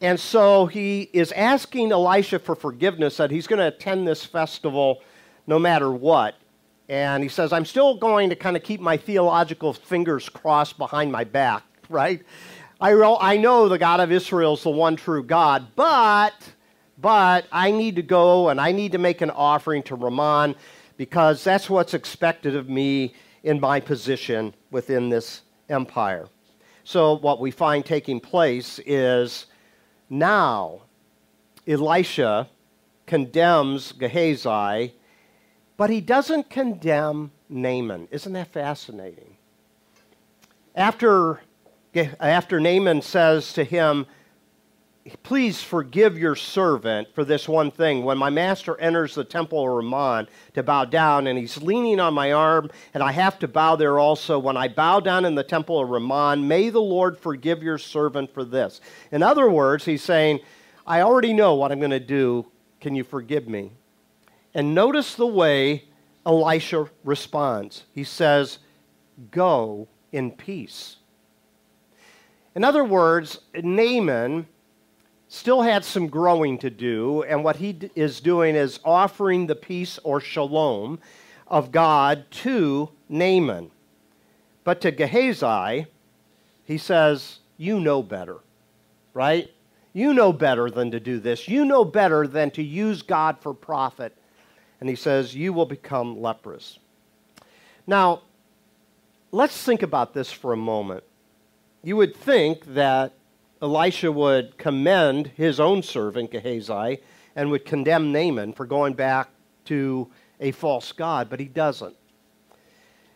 And 0.00 0.18
so 0.18 0.66
he 0.66 1.10
is 1.12 1.32
asking 1.32 1.90
Elisha 1.90 2.38
for 2.38 2.54
forgiveness 2.54 3.16
that 3.16 3.30
he's 3.30 3.46
going 3.46 3.58
to 3.58 3.66
attend 3.66 4.06
this 4.06 4.24
festival 4.24 5.02
no 5.46 5.58
matter 5.58 5.90
what. 5.90 6.36
And 6.88 7.22
he 7.22 7.28
says, 7.28 7.52
I'm 7.52 7.64
still 7.64 7.96
going 7.96 8.30
to 8.30 8.36
kind 8.36 8.56
of 8.56 8.62
keep 8.62 8.80
my 8.80 8.96
theological 8.96 9.72
fingers 9.72 10.28
crossed 10.28 10.78
behind 10.78 11.10
my 11.10 11.24
back, 11.24 11.64
right? 11.88 12.22
I, 12.80 12.92
I 12.92 13.36
know 13.36 13.68
the 13.68 13.78
God 13.78 13.98
of 14.00 14.12
Israel 14.12 14.54
is 14.54 14.62
the 14.62 14.70
one 14.70 14.94
true 14.94 15.24
God, 15.24 15.66
but, 15.74 16.34
but 16.96 17.46
I 17.50 17.72
need 17.72 17.96
to 17.96 18.02
go 18.02 18.50
and 18.50 18.60
I 18.60 18.70
need 18.70 18.92
to 18.92 18.98
make 18.98 19.20
an 19.20 19.30
offering 19.30 19.82
to 19.84 19.96
Rimmon 19.96 20.54
because 20.96 21.42
that's 21.42 21.68
what's 21.68 21.94
expected 21.94 22.54
of 22.54 22.68
me 22.68 23.14
in 23.42 23.58
my 23.58 23.80
position 23.80 24.54
within 24.70 25.08
this 25.08 25.42
empire. 25.68 26.28
So, 26.84 27.18
what 27.18 27.40
we 27.40 27.50
find 27.50 27.84
taking 27.84 28.20
place 28.20 28.80
is 28.86 29.46
now 30.08 30.82
Elisha 31.66 32.48
condemns 33.06 33.92
Gehazi, 33.92 34.94
but 35.76 35.90
he 35.90 36.00
doesn't 36.00 36.50
condemn 36.50 37.30
Naaman. 37.48 38.08
Isn't 38.10 38.32
that 38.34 38.48
fascinating? 38.48 39.36
After, 40.74 41.40
after 42.20 42.60
Naaman 42.60 43.02
says 43.02 43.52
to 43.54 43.64
him, 43.64 44.06
Please 45.22 45.62
forgive 45.62 46.18
your 46.18 46.36
servant 46.36 47.08
for 47.14 47.24
this 47.24 47.48
one 47.48 47.70
thing. 47.70 48.04
When 48.04 48.18
my 48.18 48.30
master 48.30 48.78
enters 48.78 49.14
the 49.14 49.24
temple 49.24 49.62
of 49.62 49.68
Rimmon 49.68 50.28
to 50.54 50.62
bow 50.62 50.84
down, 50.84 51.26
and 51.26 51.38
he's 51.38 51.62
leaning 51.62 51.98
on 51.98 52.12
my 52.14 52.32
arm, 52.32 52.70
and 52.92 53.02
I 53.02 53.12
have 53.12 53.38
to 53.38 53.48
bow 53.48 53.76
there 53.76 53.98
also, 53.98 54.38
when 54.38 54.56
I 54.56 54.68
bow 54.68 55.00
down 55.00 55.24
in 55.24 55.34
the 55.34 55.42
temple 55.42 55.80
of 55.80 55.88
Rimmon, 55.88 56.46
may 56.46 56.68
the 56.68 56.80
Lord 56.80 57.18
forgive 57.18 57.62
your 57.62 57.78
servant 57.78 58.32
for 58.32 58.44
this. 58.44 58.80
In 59.10 59.22
other 59.22 59.48
words, 59.48 59.84
he's 59.84 60.02
saying, 60.02 60.40
I 60.86 61.00
already 61.00 61.32
know 61.32 61.54
what 61.54 61.72
I'm 61.72 61.78
going 61.78 61.90
to 61.90 62.00
do. 62.00 62.46
Can 62.80 62.94
you 62.94 63.04
forgive 63.04 63.48
me? 63.48 63.72
And 64.54 64.74
notice 64.74 65.14
the 65.14 65.26
way 65.26 65.84
Elisha 66.26 66.90
responds. 67.04 67.84
He 67.94 68.04
says, 68.04 68.58
Go 69.30 69.88
in 70.12 70.30
peace. 70.30 70.96
In 72.54 72.64
other 72.64 72.84
words, 72.84 73.40
Naaman 73.54 74.46
still 75.28 75.62
had 75.62 75.84
some 75.84 76.08
growing 76.08 76.58
to 76.58 76.70
do, 76.70 77.22
and 77.22 77.44
what 77.44 77.56
he 77.56 77.78
is 77.94 78.20
doing 78.20 78.56
is 78.56 78.80
offering 78.84 79.46
the 79.46 79.54
peace 79.54 79.98
or 80.02 80.20
shalom 80.20 80.98
of 81.46 81.70
God 81.70 82.24
to 82.30 82.90
Naaman. 83.08 83.70
But 84.64 84.80
to 84.82 84.90
Gehazi, 84.90 85.86
he 86.64 86.78
says, 86.78 87.38
You 87.56 87.78
know 87.78 88.02
better, 88.02 88.38
right? 89.14 89.50
You 89.92 90.12
know 90.12 90.32
better 90.32 90.70
than 90.70 90.90
to 90.90 91.00
do 91.00 91.18
this. 91.18 91.48
You 91.48 91.64
know 91.64 91.84
better 91.84 92.26
than 92.26 92.50
to 92.52 92.62
use 92.62 93.02
God 93.02 93.38
for 93.40 93.54
profit. 93.54 94.14
And 94.80 94.88
he 94.88 94.94
says, 94.94 95.34
You 95.34 95.52
will 95.52 95.66
become 95.66 96.20
leprous. 96.20 96.78
Now, 97.86 98.22
let's 99.32 99.62
think 99.62 99.82
about 99.82 100.14
this 100.14 100.30
for 100.30 100.52
a 100.52 100.56
moment. 100.56 101.04
You 101.82 101.96
would 101.96 102.14
think 102.14 102.74
that 102.74 103.12
Elisha 103.60 104.12
would 104.12 104.56
commend 104.56 105.28
his 105.36 105.58
own 105.58 105.82
servant 105.82 106.30
Gehazi 106.30 106.98
and 107.34 107.50
would 107.50 107.64
condemn 107.64 108.12
Naaman 108.12 108.52
for 108.52 108.66
going 108.66 108.94
back 108.94 109.30
to 109.66 110.08
a 110.40 110.52
false 110.52 110.92
god, 110.92 111.28
but 111.28 111.40
he 111.40 111.46
doesn't. 111.46 111.96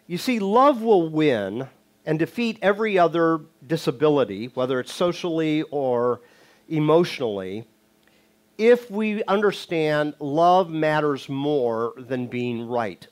You 0.06 0.18
see, 0.18 0.38
love 0.38 0.82
will 0.82 1.08
win 1.08 1.68
and 2.04 2.18
defeat 2.18 2.58
every 2.60 2.98
other 2.98 3.40
disability, 3.66 4.46
whether 4.54 4.80
it's 4.80 4.92
socially 4.92 5.62
or 5.70 6.20
emotionally, 6.68 7.64
if 8.58 8.90
we 8.90 9.22
understand 9.24 10.14
love 10.18 10.70
matters 10.70 11.28
more 11.28 11.94
than 11.96 12.26
being 12.26 12.66
right. 12.66 13.06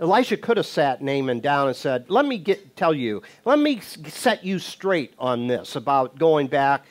Elisha 0.00 0.36
could 0.36 0.56
have 0.56 0.66
sat 0.66 1.02
Naaman 1.02 1.40
down 1.40 1.68
and 1.68 1.76
said, 1.76 2.06
Let 2.08 2.26
me 2.26 2.38
get, 2.38 2.76
tell 2.76 2.94
you, 2.94 3.22
let 3.44 3.58
me 3.58 3.80
set 3.80 4.44
you 4.44 4.58
straight 4.58 5.14
on 5.18 5.46
this 5.46 5.76
about 5.76 6.18
going 6.18 6.48
back. 6.48 6.84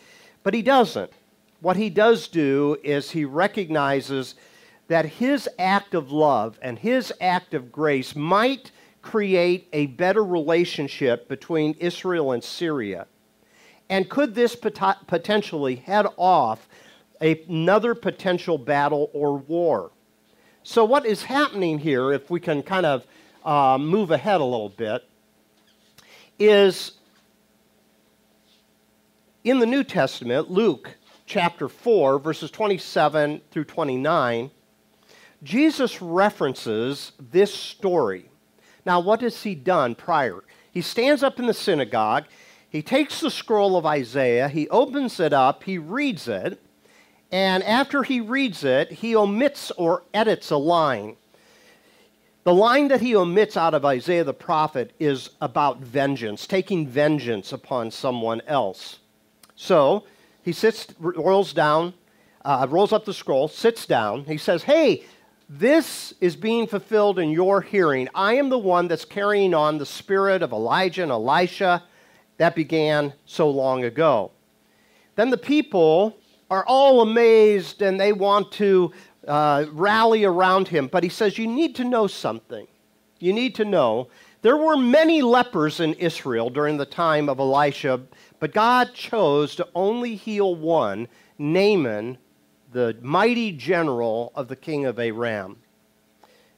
But 0.43 0.53
he 0.53 0.61
doesn't. 0.61 1.11
What 1.59 1.77
he 1.77 1.89
does 1.89 2.27
do 2.27 2.77
is 2.83 3.11
he 3.11 3.25
recognizes 3.25 4.35
that 4.87 5.05
his 5.05 5.49
act 5.57 5.93
of 5.93 6.11
love 6.11 6.59
and 6.61 6.77
his 6.77 7.13
act 7.21 7.53
of 7.53 7.71
grace 7.71 8.15
might 8.15 8.71
create 9.01 9.67
a 9.73 9.87
better 9.87 10.23
relationship 10.23 11.27
between 11.27 11.73
Israel 11.79 12.31
and 12.31 12.43
Syria. 12.43 13.07
And 13.89 14.09
could 14.09 14.35
this 14.35 14.55
pot- 14.55 15.07
potentially 15.07 15.75
head 15.75 16.05
off 16.17 16.67
another 17.21 17.95
potential 17.95 18.57
battle 18.57 19.09
or 19.13 19.37
war? 19.37 19.91
So, 20.65 20.85
what 20.85 21.05
is 21.05 21.23
happening 21.23 21.77
here, 21.77 22.13
if 22.13 22.29
we 22.29 22.39
can 22.39 22.63
kind 22.63 22.85
of 22.85 23.05
uh, 23.43 23.77
move 23.77 24.11
ahead 24.11 24.39
a 24.39 24.45
little 24.45 24.69
bit, 24.69 25.03
is 26.39 26.93
in 29.43 29.59
the 29.59 29.65
New 29.65 29.83
Testament, 29.83 30.49
Luke 30.49 30.95
chapter 31.25 31.67
4, 31.67 32.17
verses 32.17 32.49
27 32.49 33.41
through 33.51 33.65
29, 33.65 34.51
Jesus 35.43 36.01
references 36.01 37.11
this 37.19 37.53
story. 37.53 38.29
Now, 38.85 39.01
what 39.01 39.19
has 39.19 39.43
he 39.43 39.55
done 39.55 39.95
prior? 39.95 40.45
He 40.71 40.81
stands 40.81 41.23
up 41.23 41.39
in 41.39 41.47
the 41.47 41.53
synagogue, 41.53 42.23
he 42.69 42.81
takes 42.81 43.19
the 43.19 43.29
scroll 43.29 43.75
of 43.75 43.85
Isaiah, 43.85 44.47
he 44.47 44.69
opens 44.69 45.19
it 45.19 45.33
up, 45.33 45.65
he 45.65 45.77
reads 45.77 46.29
it, 46.29 46.61
and 47.33 47.63
after 47.63 48.03
he 48.03 48.21
reads 48.21 48.63
it, 48.63 48.91
he 48.91 49.15
omits 49.15 49.71
or 49.71 50.03
edits 50.13 50.51
a 50.51 50.57
line. 50.57 51.17
The 52.43 52.53
line 52.53 52.89
that 52.89 53.01
he 53.01 53.15
omits 53.15 53.57
out 53.57 53.73
of 53.73 53.83
Isaiah 53.83 54.23
the 54.23 54.35
prophet 54.35 54.91
is 54.99 55.31
about 55.41 55.79
vengeance, 55.79 56.45
taking 56.45 56.87
vengeance 56.87 57.51
upon 57.51 57.89
someone 57.89 58.41
else. 58.45 58.99
So 59.55 60.03
he 60.43 60.51
sits, 60.51 60.85
rolls 60.99 61.53
down, 61.53 61.95
uh, 62.45 62.67
rolls 62.69 62.93
up 62.93 63.03
the 63.03 63.15
scroll, 63.15 63.47
sits 63.47 63.87
down. 63.87 64.25
He 64.25 64.37
says, 64.37 64.61
Hey, 64.61 65.03
this 65.49 66.13
is 66.21 66.35
being 66.35 66.67
fulfilled 66.67 67.17
in 67.17 67.31
your 67.31 67.61
hearing. 67.61 68.09
I 68.13 68.35
am 68.35 68.49
the 68.49 68.59
one 68.59 68.87
that's 68.87 69.05
carrying 69.05 69.55
on 69.55 69.79
the 69.79 69.87
spirit 69.87 70.43
of 70.43 70.51
Elijah 70.51 71.01
and 71.01 71.11
Elisha 71.11 71.81
that 72.37 72.53
began 72.53 73.13
so 73.25 73.49
long 73.49 73.83
ago. 73.85 74.29
Then 75.15 75.31
the 75.31 75.37
people 75.37 76.15
are 76.53 76.65
all 76.67 77.01
amazed 77.01 77.81
and 77.81 77.99
they 77.99 78.13
want 78.13 78.51
to 78.51 78.91
uh, 79.27 79.65
rally 79.71 80.23
around 80.23 80.67
him. 80.67 80.87
But 80.87 81.01
he 81.01 81.09
says, 81.09 81.37
You 81.37 81.47
need 81.47 81.75
to 81.77 81.83
know 81.83 82.05
something. 82.05 82.67
You 83.19 83.33
need 83.33 83.55
to 83.55 83.65
know 83.65 84.09
there 84.43 84.57
were 84.57 84.77
many 84.77 85.21
lepers 85.21 85.79
in 85.79 85.93
Israel 85.95 86.49
during 86.51 86.77
the 86.77 86.85
time 86.85 87.27
of 87.27 87.39
Elisha, 87.39 88.01
but 88.39 88.53
God 88.53 88.93
chose 88.93 89.55
to 89.55 89.67
only 89.73 90.15
heal 90.15 90.53
one, 90.53 91.07
Naaman, 91.39 92.19
the 92.71 92.97
mighty 93.01 93.51
general 93.51 94.31
of 94.35 94.47
the 94.47 94.55
king 94.55 94.85
of 94.85 94.99
Aram. 94.99 95.57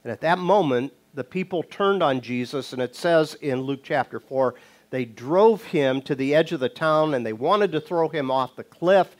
And 0.03 0.11
at 0.11 0.21
that 0.21 0.39
moment, 0.39 0.91
the 1.13 1.23
people 1.23 1.63
turned 1.63 2.03
on 2.03 2.19
Jesus, 2.19 2.73
and 2.73 2.81
it 2.81 2.95
says 2.95 3.35
in 3.35 3.61
Luke 3.61 3.81
chapter 3.83 4.19
4, 4.19 4.55
they 4.89 5.05
drove 5.05 5.63
him 5.63 6.01
to 6.01 6.15
the 6.15 6.35
edge 6.35 6.51
of 6.51 6.59
the 6.59 6.69
town 6.69 7.13
and 7.13 7.25
they 7.25 7.33
wanted 7.33 7.71
to 7.73 7.81
throw 7.81 8.09
him 8.09 8.31
off 8.31 8.55
the 8.55 8.63
cliff 8.63 9.15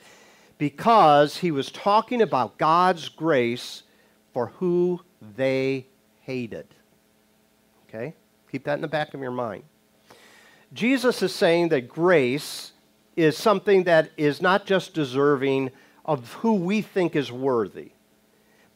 because 0.58 1.38
he 1.38 1.50
was 1.50 1.70
talking 1.70 2.22
about 2.22 2.58
God's 2.58 3.08
grace 3.08 3.82
for 4.32 4.48
who 4.48 5.00
they 5.36 5.86
hated. 6.20 6.66
Okay? 7.88 8.14
Keep 8.50 8.64
that 8.64 8.74
in 8.74 8.80
the 8.80 8.88
back 8.88 9.14
of 9.14 9.20
your 9.20 9.30
mind. 9.30 9.64
Jesus 10.72 11.22
is 11.22 11.34
saying 11.34 11.68
that 11.68 11.88
grace 11.88 12.72
is 13.16 13.36
something 13.36 13.84
that 13.84 14.10
is 14.16 14.42
not 14.42 14.66
just 14.66 14.94
deserving 14.94 15.70
of 16.04 16.34
who 16.34 16.54
we 16.54 16.82
think 16.82 17.16
is 17.16 17.32
worthy, 17.32 17.92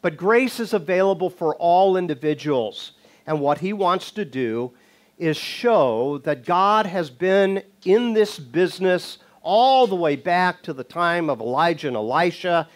but 0.02 0.16
grace 0.16 0.60
is 0.60 0.72
available 0.72 1.28
for 1.30 1.54
all 1.56 1.96
individuals. 1.96 2.92
And 3.26 3.40
what 3.40 3.58
he 3.58 3.72
wants 3.72 4.10
to 4.12 4.24
do 4.24 4.72
is 5.18 5.36
show 5.36 6.18
that 6.24 6.46
God 6.46 6.86
has 6.86 7.10
been 7.10 7.62
in 7.84 8.14
this 8.14 8.38
business 8.38 9.18
all 9.42 9.86
the 9.86 9.96
way 9.96 10.16
back 10.16 10.62
to 10.62 10.72
the 10.72 10.84
time 10.84 11.30
of 11.30 11.40
Elijah 11.40 11.88
and 11.88 11.96
Elisha. 11.96 12.68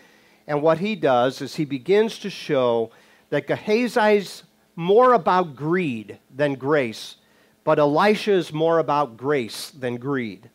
And 0.47 0.63
what 0.63 0.79
he 0.79 0.95
does 0.95 1.41
is 1.41 1.57
he 1.57 1.65
begins 1.65 2.19
to 2.21 2.31
show 2.31 2.91
that 3.31 3.47
Gehazi's 3.47 4.45
more 4.77 5.13
about 5.13 5.57
greed 5.57 6.19
than 6.35 6.55
grace, 6.55 7.17
but 7.65 7.79
Elisha 7.79 8.33
is 8.33 8.53
more 8.53 8.79
about 8.79 9.17
grace 9.17 9.71
than 9.71 9.97
greed. 9.97 10.51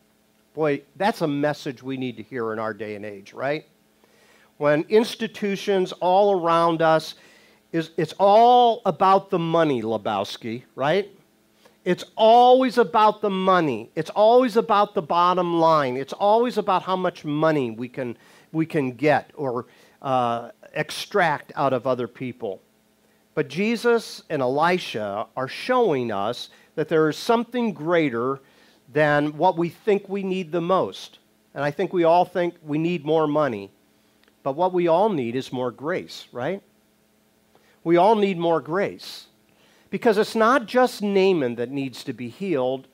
Boy, 0.54 0.82
that's 0.96 1.22
a 1.22 1.28
message 1.28 1.82
we 1.82 1.96
need 1.96 2.16
to 2.16 2.22
hear 2.22 2.52
in 2.52 2.58
our 2.58 2.74
day 2.74 2.96
and 2.96 3.04
age, 3.04 3.32
right? 3.32 3.64
When 4.58 4.84
institutions 4.88 5.92
all 6.00 6.38
around 6.38 6.82
us 6.82 7.14
is 7.72 7.92
it's 7.96 8.14
all 8.18 8.82
about 8.84 9.30
the 9.30 9.38
money, 9.38 9.82
Lebowski, 9.82 10.64
right? 10.74 11.08
It's 11.84 12.04
always 12.14 12.76
about 12.76 13.22
the 13.22 13.30
money. 13.30 13.90
It's 13.94 14.10
always 14.10 14.56
about 14.56 14.94
the 14.94 15.02
bottom 15.02 15.58
line. 15.58 15.96
It's 15.96 16.12
always 16.12 16.58
about 16.58 16.82
how 16.82 16.96
much 16.96 17.24
money 17.24 17.70
we 17.70 17.88
can, 17.88 18.18
we 18.52 18.66
can 18.66 18.92
get 18.92 19.30
or 19.34 19.66
uh, 20.02 20.50
extract 20.74 21.52
out 21.56 21.72
of 21.72 21.86
other 21.86 22.06
people. 22.06 22.60
But 23.34 23.48
Jesus 23.48 24.22
and 24.28 24.42
Elisha 24.42 25.26
are 25.36 25.48
showing 25.48 26.12
us 26.12 26.50
that 26.74 26.88
there 26.88 27.08
is 27.08 27.16
something 27.16 27.72
greater 27.72 28.40
than 28.92 29.36
what 29.38 29.56
we 29.56 29.68
think 29.68 30.08
we 30.08 30.22
need 30.22 30.52
the 30.52 30.60
most. 30.60 31.18
And 31.54 31.64
I 31.64 31.70
think 31.70 31.92
we 31.92 32.04
all 32.04 32.24
think 32.24 32.54
we 32.62 32.76
need 32.76 33.04
more 33.04 33.26
money. 33.26 33.70
But 34.42 34.56
what 34.56 34.72
we 34.72 34.88
all 34.88 35.08
need 35.08 35.36
is 35.36 35.52
more 35.52 35.70
grace, 35.70 36.26
right? 36.32 36.62
We 37.84 37.96
all 37.96 38.16
need 38.16 38.38
more 38.38 38.60
grace. 38.60 39.26
Because 39.90 40.18
it's 40.18 40.36
not 40.36 40.66
just 40.66 41.02
Naaman 41.02 41.56
that 41.56 41.70
needs 41.70 42.04
to 42.04 42.12
be 42.12 42.28
healed, 42.28 42.86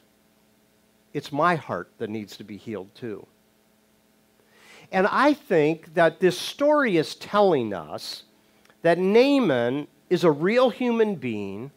it's 1.13 1.31
my 1.31 1.55
heart 1.55 1.91
that 1.99 2.11
needs 2.11 2.37
to 2.39 2.45
be 2.45 2.57
healed 2.57 2.95
too. 2.95 3.27
And 4.93 5.07
I 5.11 5.35
think 5.35 5.95
that 5.95 6.21
this 6.21 6.39
story 6.39 6.97
is 6.97 7.15
telling 7.15 7.75
us 7.75 8.25
that 8.83 8.99
Naaman 8.99 9.89
is 10.09 10.25
a 10.25 10.31
real 10.31 10.71
human 10.71 11.17
being 11.17 11.71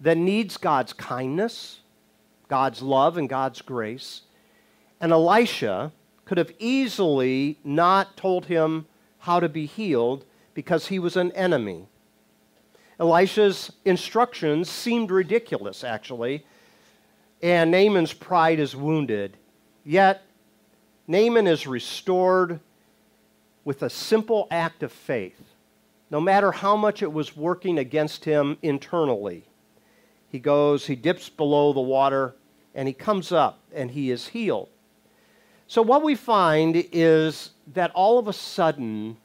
that 0.00 0.16
needs 0.16 0.56
God's 0.56 0.92
kindness, 0.92 1.80
God's 2.48 2.82
love, 2.82 3.18
and 3.18 3.28
God's 3.28 3.60
grace. 3.62 4.22
And 5.00 5.12
Elisha 5.12 5.92
could 6.24 6.38
have 6.38 6.52
easily 6.58 7.58
not 7.64 8.16
told 8.16 8.46
him 8.46 8.86
how 9.18 9.40
to 9.40 9.48
be 9.48 9.66
healed 9.66 10.24
because 10.54 10.86
he 10.86 10.98
was 10.98 11.16
an 11.16 11.32
enemy. 11.32 11.86
Elisha's 13.00 13.72
instructions 13.84 14.68
seemed 14.68 15.10
ridiculous, 15.10 15.84
actually, 15.84 16.44
and 17.42 17.70
Naaman's 17.70 18.12
pride 18.12 18.58
is 18.58 18.74
wounded. 18.74 19.36
Yet, 19.84 20.22
Naaman 21.06 21.46
is 21.46 21.66
restored 21.66 22.60
with 23.64 23.82
a 23.82 23.90
simple 23.90 24.48
act 24.50 24.82
of 24.82 24.92
faith, 24.92 25.40
no 26.10 26.20
matter 26.20 26.50
how 26.50 26.74
much 26.74 27.02
it 27.02 27.12
was 27.12 27.36
working 27.36 27.78
against 27.78 28.24
him 28.24 28.58
internally. 28.62 29.44
He 30.28 30.38
goes, 30.38 30.86
he 30.86 30.96
dips 30.96 31.28
below 31.28 31.72
the 31.72 31.80
water, 31.80 32.34
and 32.74 32.88
he 32.88 32.94
comes 32.94 33.30
up, 33.30 33.60
and 33.72 33.90
he 33.90 34.10
is 34.10 34.28
healed. 34.28 34.68
So, 35.66 35.82
what 35.82 36.02
we 36.02 36.14
find 36.14 36.84
is 36.92 37.50
that 37.74 37.92
all 37.94 38.18
of 38.18 38.26
a 38.26 38.32
sudden, 38.32 39.18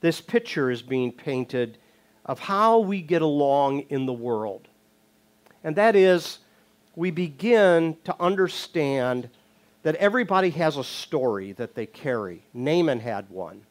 this 0.00 0.20
picture 0.20 0.70
is 0.70 0.82
being 0.82 1.10
painted 1.10 1.78
of 2.26 2.38
how 2.38 2.78
we 2.78 3.02
get 3.02 3.22
along 3.22 3.80
in 3.90 4.06
the 4.06 4.12
world. 4.12 4.68
And 5.62 5.76
that 5.76 5.96
is, 5.96 6.38
we 6.96 7.10
begin 7.10 7.96
to 8.04 8.14
understand 8.20 9.28
that 9.82 9.96
everybody 9.96 10.50
has 10.50 10.76
a 10.76 10.84
story 10.84 11.52
that 11.52 11.74
they 11.74 11.86
carry. 11.86 12.42
Naaman 12.54 13.00
had 13.00 13.28
one. 13.28 13.62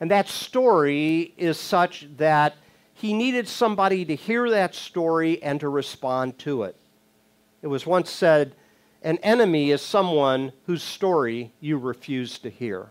And 0.00 0.10
that 0.10 0.28
story 0.28 1.32
is 1.36 1.58
such 1.58 2.08
that 2.16 2.56
he 2.92 3.12
needed 3.12 3.48
somebody 3.48 4.04
to 4.04 4.14
hear 4.14 4.50
that 4.50 4.74
story 4.74 5.42
and 5.42 5.58
to 5.60 5.68
respond 5.68 6.38
to 6.40 6.64
it. 6.64 6.76
It 7.62 7.68
was 7.68 7.86
once 7.86 8.10
said, 8.10 8.54
an 9.02 9.18
enemy 9.18 9.70
is 9.70 9.82
someone 9.82 10.52
whose 10.66 10.82
story 10.82 11.52
you 11.60 11.76
refuse 11.76 12.38
to 12.38 12.50
hear. 12.50 12.90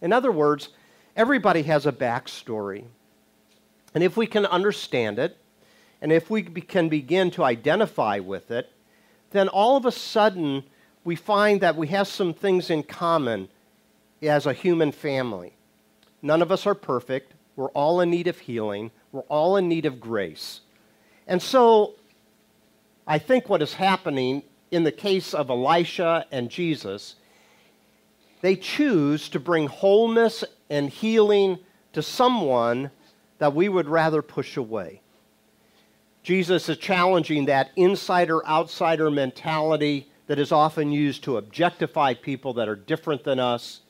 In 0.00 0.12
other 0.12 0.32
words, 0.32 0.70
everybody 1.16 1.62
has 1.62 1.86
a 1.86 1.92
backstory. 1.92 2.84
And 3.94 4.04
if 4.04 4.16
we 4.16 4.26
can 4.26 4.46
understand 4.46 5.18
it, 5.18 5.36
and 6.00 6.12
if 6.12 6.30
we 6.30 6.42
can 6.42 6.88
begin 6.88 7.30
to 7.32 7.44
identify 7.44 8.18
with 8.18 8.50
it, 8.50 8.70
then 9.30 9.48
all 9.48 9.76
of 9.76 9.84
a 9.84 9.92
sudden 9.92 10.64
we 11.04 11.16
find 11.16 11.60
that 11.60 11.76
we 11.76 11.88
have 11.88 12.08
some 12.08 12.32
things 12.32 12.70
in 12.70 12.82
common 12.82 13.48
as 14.22 14.46
a 14.46 14.52
human 14.52 14.92
family. 14.92 15.54
None 16.22 16.42
of 16.42 16.52
us 16.52 16.66
are 16.66 16.74
perfect. 16.74 17.32
We're 17.56 17.70
all 17.70 18.00
in 18.00 18.10
need 18.10 18.26
of 18.26 18.38
healing. 18.38 18.90
We're 19.12 19.20
all 19.22 19.56
in 19.56 19.68
need 19.68 19.86
of 19.86 20.00
grace. 20.00 20.60
And 21.26 21.40
so 21.42 21.94
I 23.06 23.18
think 23.18 23.48
what 23.48 23.62
is 23.62 23.74
happening 23.74 24.42
in 24.70 24.84
the 24.84 24.92
case 24.92 25.34
of 25.34 25.50
Elisha 25.50 26.26
and 26.30 26.48
Jesus, 26.48 27.16
they 28.40 28.56
choose 28.56 29.28
to 29.30 29.40
bring 29.40 29.66
wholeness 29.66 30.44
and 30.68 30.88
healing 30.88 31.58
to 31.92 32.02
someone 32.02 32.90
that 33.40 33.54
we 33.54 33.68
would 33.68 33.88
rather 33.88 34.22
push 34.22 34.56
away. 34.56 35.00
Jesus 36.22 36.68
is 36.68 36.76
challenging 36.76 37.46
that 37.46 37.70
insider 37.74 38.46
outsider 38.46 39.10
mentality 39.10 40.08
that 40.26 40.38
is 40.38 40.52
often 40.52 40.92
used 40.92 41.24
to 41.24 41.38
objectify 41.38 42.12
people 42.14 42.52
that 42.52 42.68
are 42.68 42.76
different 42.76 43.24
than 43.24 43.40
us. 43.40 43.80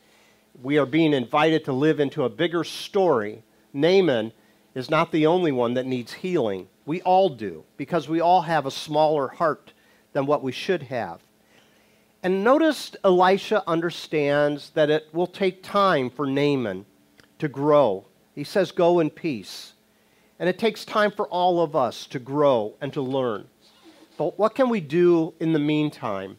We 0.63 0.79
are 0.79 0.87
being 0.87 1.13
invited 1.13 1.65
to 1.65 1.73
live 1.73 1.99
into 1.99 2.23
a 2.23 2.31
bigger 2.31 2.63
story. 2.63 3.43
Naaman 3.73 4.33
is 4.77 4.89
not 4.89 5.11
the 5.11 5.27
only 5.27 5.51
one 5.51 5.75
that 5.75 5.85
needs 5.85 6.13
healing. 6.13 6.69
We 6.87 7.03
all 7.03 7.29
do, 7.29 7.65
because 7.77 8.09
we 8.09 8.21
all 8.21 8.43
have 8.43 8.67
a 8.67 8.71
smaller 8.71 9.29
heart 9.29 9.73
than 10.13 10.27
what 10.27 10.45
we 10.45 10.53
should 10.53 10.85
have. 10.85 11.21
And 12.23 12.45
notice 12.45 12.95
Elisha 13.03 13.65
understands 13.67 14.71
that 14.71 14.91
it 14.91 15.09
will 15.13 15.27
take 15.27 15.65
time 15.65 16.09
for 16.09 16.27
Naaman 16.27 16.87
to 17.41 17.49
grow 17.49 18.07
he 18.41 18.45
says, 18.45 18.73
Go 18.73 19.01
in 19.01 19.11
peace. 19.11 19.75
And 20.39 20.49
it 20.49 20.59
takes 20.59 20.87
time 20.87 21.11
for 21.11 21.27
all 21.29 21.61
of 21.61 21.77
us 21.77 22.07
to 22.07 22.19
grow 22.19 22.73
and 22.81 22.91
to 22.95 23.03
learn. 23.03 23.47
But 24.17 24.39
what 24.39 24.55
can 24.55 24.71
we 24.71 24.81
do 24.81 25.35
in 25.41 25.53
the 25.53 25.59
meantime? 25.59 26.39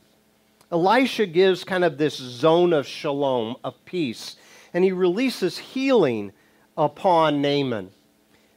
Elisha 0.71 1.27
gives 1.27 1.63
kind 1.63 1.83
of 1.83 1.99
this 1.99 2.15
zone 2.17 2.73
of 2.73 2.87
shalom, 2.87 3.55
of 3.63 3.75
peace, 3.85 4.37
and 4.73 4.83
he 4.83 4.91
releases 4.91 5.59
healing 5.59 6.31
upon 6.75 7.39
Naaman. 7.39 7.91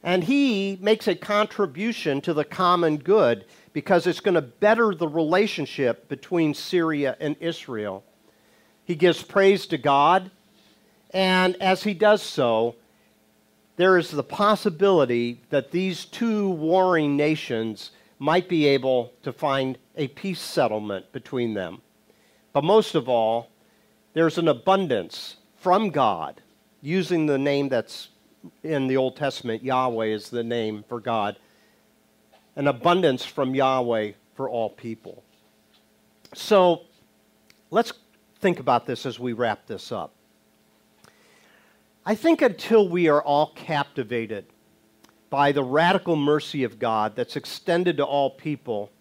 And 0.01 0.23
he 0.23 0.79
makes 0.81 1.07
a 1.07 1.13
contribution 1.13 2.21
to 2.21 2.33
the 2.33 2.45
common 2.45 2.97
good 2.97 3.45
because 3.73 4.07
it's 4.07 4.21
going 4.21 4.33
to 4.33 4.41
better 4.41 4.95
the 4.95 5.07
relationship 5.07 6.09
between 6.09 6.55
Syria 6.55 7.15
and 7.19 7.35
Israel. 7.39 8.03
He 8.85 8.95
gives 8.95 9.21
praise 9.21 9.67
to 9.67 9.77
God, 9.77 10.31
and 11.11 11.55
as 11.57 11.83
he 11.83 11.93
does 11.93 12.23
so, 12.23 12.73
there 13.77 13.97
is 13.97 14.11
the 14.11 14.23
possibility 14.23 15.41
that 15.49 15.71
these 15.71 16.05
two 16.05 16.49
warring 16.49 17.17
nations 17.17 17.91
might 18.19 18.47
be 18.47 18.65
able 18.65 19.11
to 19.23 19.33
find 19.33 19.77
a 19.95 20.07
peace 20.09 20.39
settlement 20.39 21.11
between 21.11 21.53
them. 21.53 21.81
But 22.53 22.63
most 22.63 22.95
of 22.95 23.09
all, 23.09 23.49
there's 24.13 24.37
an 24.37 24.47
abundance 24.47 25.35
from 25.57 25.89
God, 25.89 26.41
using 26.81 27.25
the 27.25 27.37
name 27.37 27.67
that's 27.67 28.09
in 28.63 28.87
the 28.87 28.95
Old 28.95 29.15
Testament, 29.17 29.63
Yahweh 29.63 30.05
is 30.05 30.29
the 30.29 30.43
name 30.43 30.85
for 30.87 30.99
God, 30.99 31.37
an 32.55 32.67
abundance 32.67 33.25
from 33.25 33.55
Yahweh 33.55 34.11
for 34.35 34.49
all 34.49 34.69
people. 34.69 35.23
So 36.33 36.83
let's 37.71 37.91
think 38.39 38.59
about 38.59 38.85
this 38.85 39.05
as 39.05 39.19
we 39.19 39.33
wrap 39.33 39.65
this 39.65 39.91
up. 39.91 40.13
I 42.07 42.13
think 42.13 42.43
until 42.43 42.87
we 42.87 43.07
are 43.07 43.23
all 43.23 43.51
captivated 43.55 44.45
by 45.31 45.51
the 45.51 45.63
radical 45.63 46.15
mercy 46.15 46.63
of 46.63 46.77
God 46.77 47.15
that's 47.15 47.35
extended 47.35 47.97
to 47.97 48.05
all 48.05 48.29
people, 48.29 48.91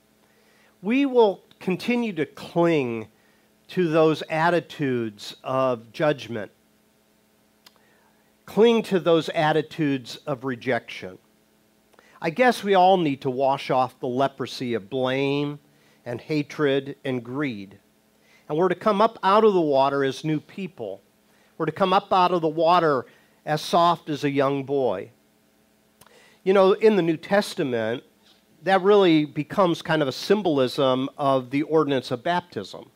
we 0.81 1.05
will 1.05 1.45
continue 1.61 2.15
to 2.15 2.25
cling 2.25 3.09
to 3.69 3.89
those 3.89 4.23
attitudes 4.31 5.37
of 5.45 5.93
judgment, 5.93 6.51
cling 8.47 8.83
to 8.85 8.99
those 8.99 9.29
attitudes 9.29 10.17
of 10.27 10.45
rejection. 10.45 11.19
I 12.23 12.31
guess 12.31 12.65
we 12.65 12.75
all 12.75 12.97
need 12.97 13.21
to 13.21 13.31
wash 13.31 13.71
off 13.71 14.01
the 14.01 14.09
leprosy 14.09 14.73
of 14.73 14.89
blame 14.89 15.59
and 16.07 16.23
hatred 16.23 16.97
and 17.05 17.23
greed. 17.23 17.79
And 18.49 18.57
we're 18.57 18.69
to 18.69 18.75
come 18.75 19.03
up 19.03 19.19
out 19.23 19.45
of 19.45 19.53
the 19.53 19.61
water 19.61 20.05
as 20.05 20.25
new 20.25 20.41
people 20.41 21.03
were 21.59 21.67
to 21.67 21.73
come 21.73 21.93
up 21.93 22.13
out 22.13 22.33
of 22.33 22.43
the 22.43 22.49
water 22.49 23.07
as 23.45 23.61
soft 23.61 24.09
as 24.09 24.25
a 24.25 24.31
young 24.31 24.65
boy. 24.65 25.11
You 26.43 26.53
know, 26.53 26.73
in 26.73 26.97
the 26.97 27.03
New 27.03 27.17
Testament, 27.17 28.05
that 28.63 28.83
really 28.83 29.25
becomes 29.25 29.83
kind 29.83 30.03
of 30.03 30.09
a 30.09 30.13
symbolism 30.13 31.09
of 31.19 31.51
the 31.51 31.63
ordinance 31.63 32.11
of 32.11 32.23
baptism. 32.23 32.91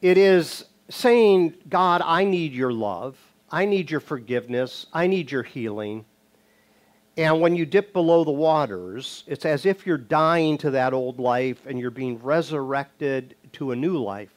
It 0.00 0.16
is 0.16 0.64
saying, 0.88 1.54
God, 1.68 2.02
I 2.04 2.24
need 2.24 2.52
your 2.52 2.72
love. 2.72 3.18
I 3.50 3.64
need 3.64 3.90
your 3.90 4.00
forgiveness. 4.00 4.86
I 4.92 5.06
need 5.06 5.30
your 5.30 5.42
healing. 5.42 6.04
And 7.16 7.40
when 7.40 7.56
you 7.56 7.66
dip 7.66 7.92
below 7.92 8.24
the 8.24 8.30
waters, 8.30 9.24
it's 9.26 9.44
as 9.44 9.66
if 9.66 9.86
you're 9.86 9.98
dying 9.98 10.56
to 10.58 10.70
that 10.70 10.92
old 10.92 11.18
life 11.18 11.66
and 11.66 11.78
you're 11.78 11.90
being 11.90 12.18
resurrected 12.22 13.34
to 13.54 13.72
a 13.72 13.76
new 13.76 13.98
life. 13.98 14.32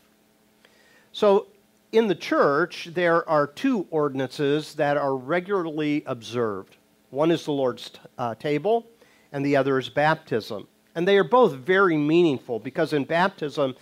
So 1.11 1.47
in 1.91 2.07
the 2.07 2.15
church, 2.15 2.89
there 2.93 3.27
are 3.27 3.47
two 3.47 3.85
ordinances 3.89 4.75
that 4.75 4.97
are 4.97 5.15
regularly 5.15 6.03
observed. 6.05 6.77
One 7.09 7.31
is 7.31 7.43
the 7.43 7.51
Lord's 7.51 7.91
uh, 8.17 8.35
table, 8.35 8.87
and 9.31 9.45
the 9.45 9.57
other 9.57 9.77
is 9.77 9.89
baptism. 9.89 10.67
And 10.95 11.07
they 11.07 11.17
are 11.17 11.23
both 11.23 11.53
very 11.53 11.97
meaningful 11.97 12.59
because 12.59 12.93
in 12.93 13.03
baptism, 13.03 13.75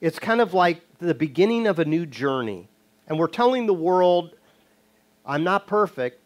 it's 0.00 0.18
kind 0.18 0.40
of 0.40 0.54
like 0.54 0.82
the 0.98 1.14
beginning 1.14 1.66
of 1.66 1.78
a 1.78 1.84
new 1.84 2.06
journey. 2.06 2.68
And 3.08 3.18
we're 3.18 3.26
telling 3.26 3.66
the 3.66 3.74
world, 3.74 4.34
I'm 5.26 5.42
not 5.42 5.66
perfect, 5.66 6.20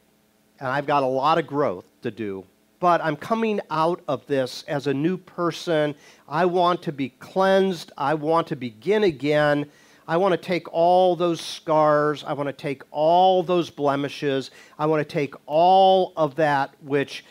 and 0.60 0.68
I've 0.68 0.86
got 0.86 1.02
a 1.02 1.06
lot 1.06 1.38
of 1.38 1.46
growth 1.46 1.86
to 2.02 2.10
do, 2.10 2.44
but 2.78 3.02
I'm 3.02 3.16
coming 3.16 3.60
out 3.70 4.02
of 4.08 4.26
this 4.26 4.64
as 4.68 4.86
a 4.86 4.94
new 4.94 5.16
person. 5.16 5.94
I 6.28 6.44
want 6.44 6.82
to 6.82 6.92
be 6.92 7.10
cleansed. 7.10 7.92
I 7.96 8.14
want 8.14 8.46
to 8.48 8.56
begin 8.56 9.04
again. 9.04 9.70
I 10.06 10.16
want 10.16 10.32
to 10.32 10.36
take 10.36 10.72
all 10.72 11.14
those 11.14 11.40
scars. 11.40 12.24
I 12.24 12.32
want 12.32 12.48
to 12.48 12.52
take 12.52 12.82
all 12.90 13.42
those 13.42 13.70
blemishes. 13.70 14.50
I 14.78 14.86
want 14.86 15.06
to 15.06 15.12
take 15.12 15.34
all 15.46 16.12
of 16.16 16.34
that 16.36 16.74
which 16.80 17.24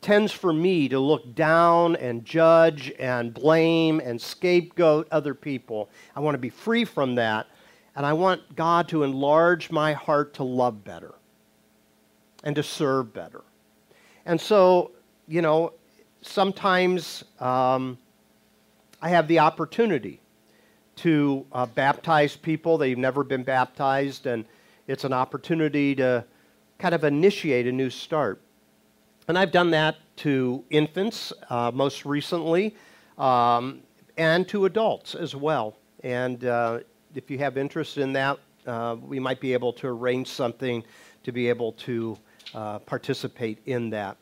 tends 0.00 0.32
for 0.32 0.52
me 0.52 0.88
to 0.88 0.98
look 0.98 1.34
down 1.34 1.96
and 1.96 2.24
judge 2.24 2.90
and 2.98 3.34
blame 3.34 4.00
and 4.00 4.20
scapegoat 4.20 5.08
other 5.10 5.34
people. 5.34 5.90
I 6.16 6.20
want 6.20 6.34
to 6.34 6.38
be 6.38 6.48
free 6.48 6.84
from 6.84 7.16
that. 7.16 7.46
And 7.94 8.06
I 8.06 8.14
want 8.14 8.56
God 8.56 8.88
to 8.88 9.02
enlarge 9.02 9.70
my 9.70 9.92
heart 9.92 10.34
to 10.34 10.44
love 10.44 10.84
better 10.84 11.14
and 12.44 12.56
to 12.56 12.62
serve 12.62 13.12
better. 13.12 13.42
And 14.24 14.40
so, 14.40 14.92
you 15.28 15.42
know, 15.42 15.74
sometimes 16.22 17.24
um, 17.40 17.98
I 19.02 19.10
have 19.10 19.28
the 19.28 19.40
opportunity 19.40 20.20
to 21.00 21.46
uh, 21.52 21.66
baptize 21.66 22.36
people. 22.36 22.76
They've 22.76 22.98
never 22.98 23.24
been 23.24 23.42
baptized, 23.42 24.26
and 24.26 24.44
it's 24.86 25.04
an 25.04 25.12
opportunity 25.12 25.94
to 25.94 26.24
kind 26.78 26.94
of 26.94 27.04
initiate 27.04 27.66
a 27.66 27.72
new 27.72 27.90
start. 27.90 28.40
And 29.26 29.38
I've 29.38 29.52
done 29.52 29.70
that 29.70 29.96
to 30.16 30.64
infants 30.70 31.32
uh, 31.48 31.70
most 31.72 32.04
recently 32.04 32.74
um, 33.16 33.80
and 34.16 34.46
to 34.48 34.66
adults 34.66 35.14
as 35.14 35.34
well. 35.34 35.76
And 36.02 36.44
uh, 36.44 36.80
if 37.14 37.30
you 37.30 37.38
have 37.38 37.56
interest 37.56 37.96
in 37.96 38.12
that, 38.14 38.38
uh, 38.66 38.96
we 39.00 39.18
might 39.18 39.40
be 39.40 39.52
able 39.52 39.72
to 39.74 39.86
arrange 39.86 40.28
something 40.28 40.84
to 41.22 41.32
be 41.32 41.48
able 41.48 41.72
to 41.72 42.18
uh, 42.54 42.78
participate 42.80 43.58
in 43.66 43.90
that. 43.90 44.16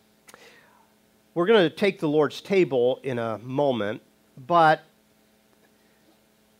We're 1.34 1.46
going 1.46 1.68
to 1.68 1.74
take 1.74 1.98
the 1.98 2.08
Lord's 2.08 2.40
table 2.40 3.00
in 3.02 3.18
a 3.18 3.38
moment, 3.38 4.02
but 4.46 4.82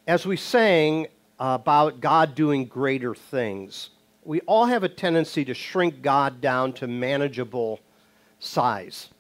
as 0.09 0.25
we 0.25 0.37
sang 0.37 1.07
about 1.39 2.01
God 2.01 2.35
doing 2.35 2.65
greater 2.65 3.15
things, 3.15 3.91
we 4.25 4.41
all 4.41 4.65
have 4.65 4.83
a 4.83 4.89
tendency 4.89 5.45
to 5.45 5.53
shrink 5.53 6.01
God 6.01 6.41
down 6.41 6.73
to 6.75 6.89
manageable 6.89 7.79
size. 8.39 9.11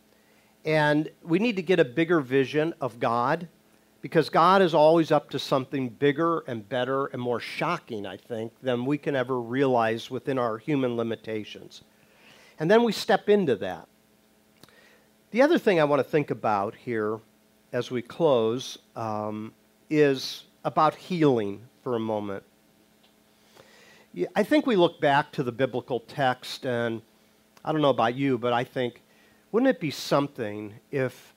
And 0.64 1.10
we 1.22 1.38
need 1.38 1.56
to 1.56 1.62
get 1.62 1.78
a 1.78 1.84
bigger 1.84 2.20
vision 2.20 2.72
of 2.80 2.98
God 2.98 3.48
because 4.00 4.30
God 4.30 4.62
is 4.62 4.72
always 4.72 5.12
up 5.12 5.28
to 5.30 5.38
something 5.38 5.90
bigger 5.90 6.40
and 6.46 6.66
better 6.66 7.06
and 7.06 7.20
more 7.20 7.38
shocking, 7.38 8.06
I 8.06 8.16
think, 8.16 8.52
than 8.62 8.86
we 8.86 8.96
can 8.96 9.14
ever 9.14 9.38
realize 9.40 10.10
within 10.10 10.38
our 10.38 10.56
human 10.56 10.96
limitations. 10.96 11.82
And 12.58 12.70
then 12.70 12.82
we 12.82 12.92
step 12.92 13.28
into 13.28 13.56
that. 13.56 13.86
The 15.32 15.42
other 15.42 15.58
thing 15.58 15.80
I 15.80 15.84
want 15.84 16.00
to 16.00 16.08
think 16.08 16.30
about 16.30 16.74
here 16.74 17.20
as 17.74 17.90
we 17.90 18.00
close 18.00 18.78
um, 18.96 19.52
is 19.90 20.44
about 20.64 20.94
healing 20.94 21.62
for 21.82 21.96
a 21.96 22.00
moment. 22.00 22.42
I 24.34 24.42
think 24.42 24.66
we 24.66 24.76
look 24.76 25.00
back 25.00 25.32
to 25.32 25.42
the 25.42 25.52
biblical 25.52 26.00
text, 26.00 26.66
and 26.66 27.02
I 27.64 27.72
don't 27.72 27.82
know 27.82 27.90
about 27.90 28.14
you, 28.14 28.38
but 28.38 28.52
I 28.52 28.64
think, 28.64 29.02
wouldn't 29.52 29.68
it 29.68 29.80
be 29.80 29.90
something 29.90 30.74
if 30.90 31.34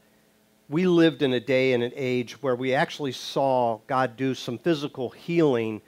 we 0.69 0.87
lived 0.87 1.21
in 1.21 1.33
a 1.33 1.39
day 1.39 1.73
and 1.73 1.83
an 1.83 1.91
age 1.95 2.41
where 2.41 2.55
we 2.55 2.73
actually 2.73 3.11
saw 3.11 3.79
God 3.87 4.15
do 4.15 4.33
some 4.33 4.57
physical 4.57 5.09
healing 5.09 5.81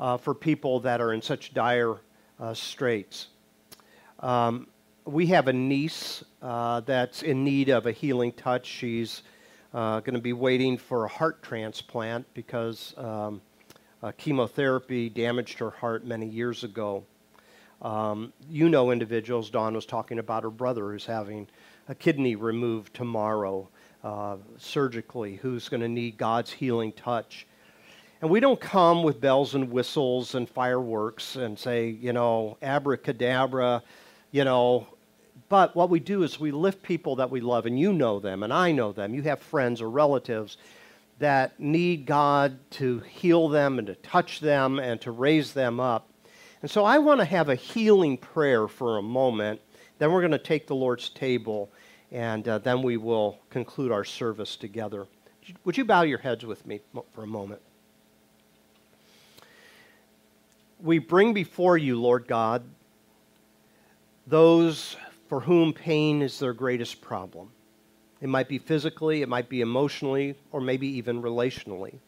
uh, 0.00 0.16
for 0.16 0.34
people 0.34 0.80
that 0.80 1.00
are 1.00 1.12
in 1.12 1.22
such 1.22 1.52
dire 1.52 1.96
uh, 2.40 2.54
straits? 2.54 3.28
Um, 4.20 4.66
we 5.04 5.26
have 5.26 5.48
a 5.48 5.52
niece 5.52 6.24
uh, 6.42 6.80
that's 6.80 7.22
in 7.22 7.44
need 7.44 7.68
of 7.68 7.86
a 7.86 7.92
healing 7.92 8.32
touch. 8.32 8.66
She's 8.66 9.22
uh, 9.72 10.00
going 10.00 10.14
to 10.14 10.20
be 10.20 10.32
waiting 10.32 10.76
for 10.76 11.04
a 11.04 11.08
heart 11.08 11.42
transplant 11.42 12.26
because 12.34 12.94
um, 12.98 13.40
chemotherapy 14.18 15.08
damaged 15.08 15.58
her 15.58 15.70
heart 15.70 16.04
many 16.04 16.26
years 16.26 16.64
ago. 16.64 17.04
Um, 17.82 18.32
you 18.48 18.68
know 18.68 18.90
individuals, 18.90 19.48
Dawn 19.48 19.74
was 19.74 19.86
talking 19.86 20.18
about 20.18 20.42
her 20.42 20.50
brother 20.50 20.92
who's 20.92 21.06
having 21.06 21.48
a 21.88 21.94
kidney 21.94 22.36
removed 22.36 22.94
tomorrow 22.94 23.68
uh, 24.04 24.36
surgically, 24.58 25.36
who's 25.36 25.68
going 25.68 25.80
to 25.80 25.88
need 25.88 26.16
God's 26.16 26.50
healing 26.50 26.92
touch. 26.92 27.46
And 28.20 28.30
we 28.30 28.40
don't 28.40 28.60
come 28.60 29.02
with 29.02 29.20
bells 29.20 29.54
and 29.54 29.70
whistles 29.70 30.34
and 30.34 30.48
fireworks 30.48 31.36
and 31.36 31.58
say, 31.58 31.88
you 31.88 32.12
know, 32.12 32.58
abracadabra, 32.60 33.82
you 34.30 34.44
know, 34.44 34.86
but 35.50 35.74
what 35.74 35.90
we 35.90 35.98
do 35.98 36.22
is 36.22 36.38
we 36.38 36.52
lift 36.52 36.80
people 36.80 37.16
that 37.16 37.28
we 37.28 37.40
love, 37.40 37.66
and 37.66 37.78
you 37.78 37.92
know 37.92 38.20
them, 38.20 38.44
and 38.44 38.52
I 38.52 38.70
know 38.70 38.92
them. 38.92 39.14
You 39.14 39.22
have 39.22 39.40
friends 39.40 39.82
or 39.82 39.90
relatives 39.90 40.56
that 41.18 41.58
need 41.58 42.06
God 42.06 42.56
to 42.70 43.00
heal 43.00 43.48
them 43.48 43.78
and 43.78 43.86
to 43.88 43.96
touch 43.96 44.38
them 44.38 44.78
and 44.78 45.00
to 45.00 45.10
raise 45.10 45.52
them 45.52 45.80
up. 45.80 46.08
And 46.62 46.70
so 46.70 46.84
I 46.84 46.98
want 46.98 47.18
to 47.18 47.24
have 47.24 47.48
a 47.48 47.56
healing 47.56 48.16
prayer 48.16 48.68
for 48.68 48.98
a 48.98 49.02
moment. 49.02 49.60
Then 49.98 50.12
we're 50.12 50.20
going 50.20 50.30
to 50.30 50.38
take 50.38 50.68
the 50.68 50.76
Lord's 50.76 51.08
table, 51.08 51.68
and 52.12 52.46
uh, 52.46 52.58
then 52.58 52.80
we 52.80 52.96
will 52.96 53.40
conclude 53.50 53.90
our 53.90 54.04
service 54.04 54.54
together. 54.54 55.08
Would 55.64 55.76
you 55.76 55.84
bow 55.84 56.02
your 56.02 56.18
heads 56.18 56.46
with 56.46 56.64
me 56.64 56.80
for 57.12 57.24
a 57.24 57.26
moment? 57.26 57.60
We 60.80 61.00
bring 61.00 61.34
before 61.34 61.76
you, 61.76 62.00
Lord 62.00 62.28
God, 62.28 62.62
those 64.28 64.96
for 65.30 65.38
whom 65.38 65.72
pain 65.72 66.22
is 66.22 66.40
their 66.40 66.52
greatest 66.52 67.00
problem. 67.00 67.52
It 68.20 68.28
might 68.28 68.48
be 68.48 68.58
physically, 68.58 69.22
it 69.22 69.28
might 69.28 69.48
be 69.48 69.60
emotionally, 69.60 70.34
or 70.50 70.60
maybe 70.60 70.88
even 70.88 71.22
relationally. 71.22 72.00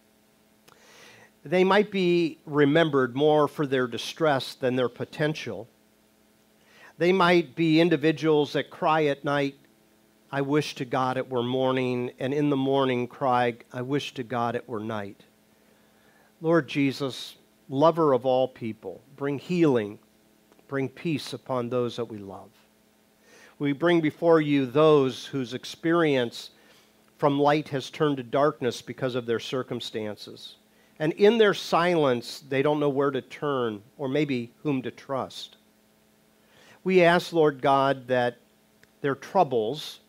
They 1.45 1.63
might 1.63 1.93
be 1.93 2.39
remembered 2.47 3.15
more 3.15 3.47
for 3.47 3.65
their 3.65 3.87
distress 3.87 4.55
than 4.55 4.75
their 4.75 4.89
potential. 4.89 5.69
They 6.99 7.13
might 7.13 7.55
be 7.55 7.81
individuals 7.81 8.55
that 8.55 8.71
cry 8.71 9.05
at 9.05 9.25
night, 9.25 9.55
I 10.33 10.41
wish 10.41 10.75
to 10.75 10.85
God 10.85 11.17
it 11.17 11.31
were 11.31 11.45
morning, 11.45 12.11
and 12.19 12.35
in 12.35 12.51
the 12.51 12.57
morning 12.57 13.07
cry, 13.07 13.55
I 13.73 13.83
wish 13.83 14.15
to 14.15 14.25
God 14.25 14.57
it 14.57 14.69
were 14.69 14.81
night. 14.81 15.23
Lord 16.41 16.69
Jesus, 16.69 17.37
lover 17.69 18.15
of 18.15 18.27
all 18.27 18.49
people, 18.49 19.01
bring 19.15 19.39
healing, 19.39 20.01
bring 20.67 20.89
peace 20.89 21.33
upon 21.33 21.69
those 21.69 21.95
that 21.95 22.07
we 22.07 22.19
love 22.19 22.51
we 23.63 23.73
bring 23.73 24.01
before 24.01 24.41
you 24.41 24.67
those 24.67 25.25
whose 25.25 25.55
experience 25.55 26.51
from 27.17 27.39
light 27.39 27.69
has 27.69 27.91
turned 27.91 28.17
to 28.17 28.23
darkness 28.25 28.83
because 28.83 29.15
of 29.15 29.25
their 29.25 29.39
circumstances. 29.39 30.57
And 30.99 31.13
in 31.13 31.39
their 31.39 31.55
silence, 31.55 32.43
they 32.49 32.61
don't 32.61 32.81
know 32.81 32.89
where 32.89 33.13
to 33.13 33.23
turn 33.23 33.81
or 33.97 34.09
maybe 34.09 34.51
whom 34.65 34.83
to 34.83 34.91
trust. 34.91 35.59
We 36.83 37.05
ask, 37.05 37.33
Lord 37.33 37.63
God, 37.63 38.09
that 38.09 38.39
their 39.01 39.15
troubles 39.15 40.01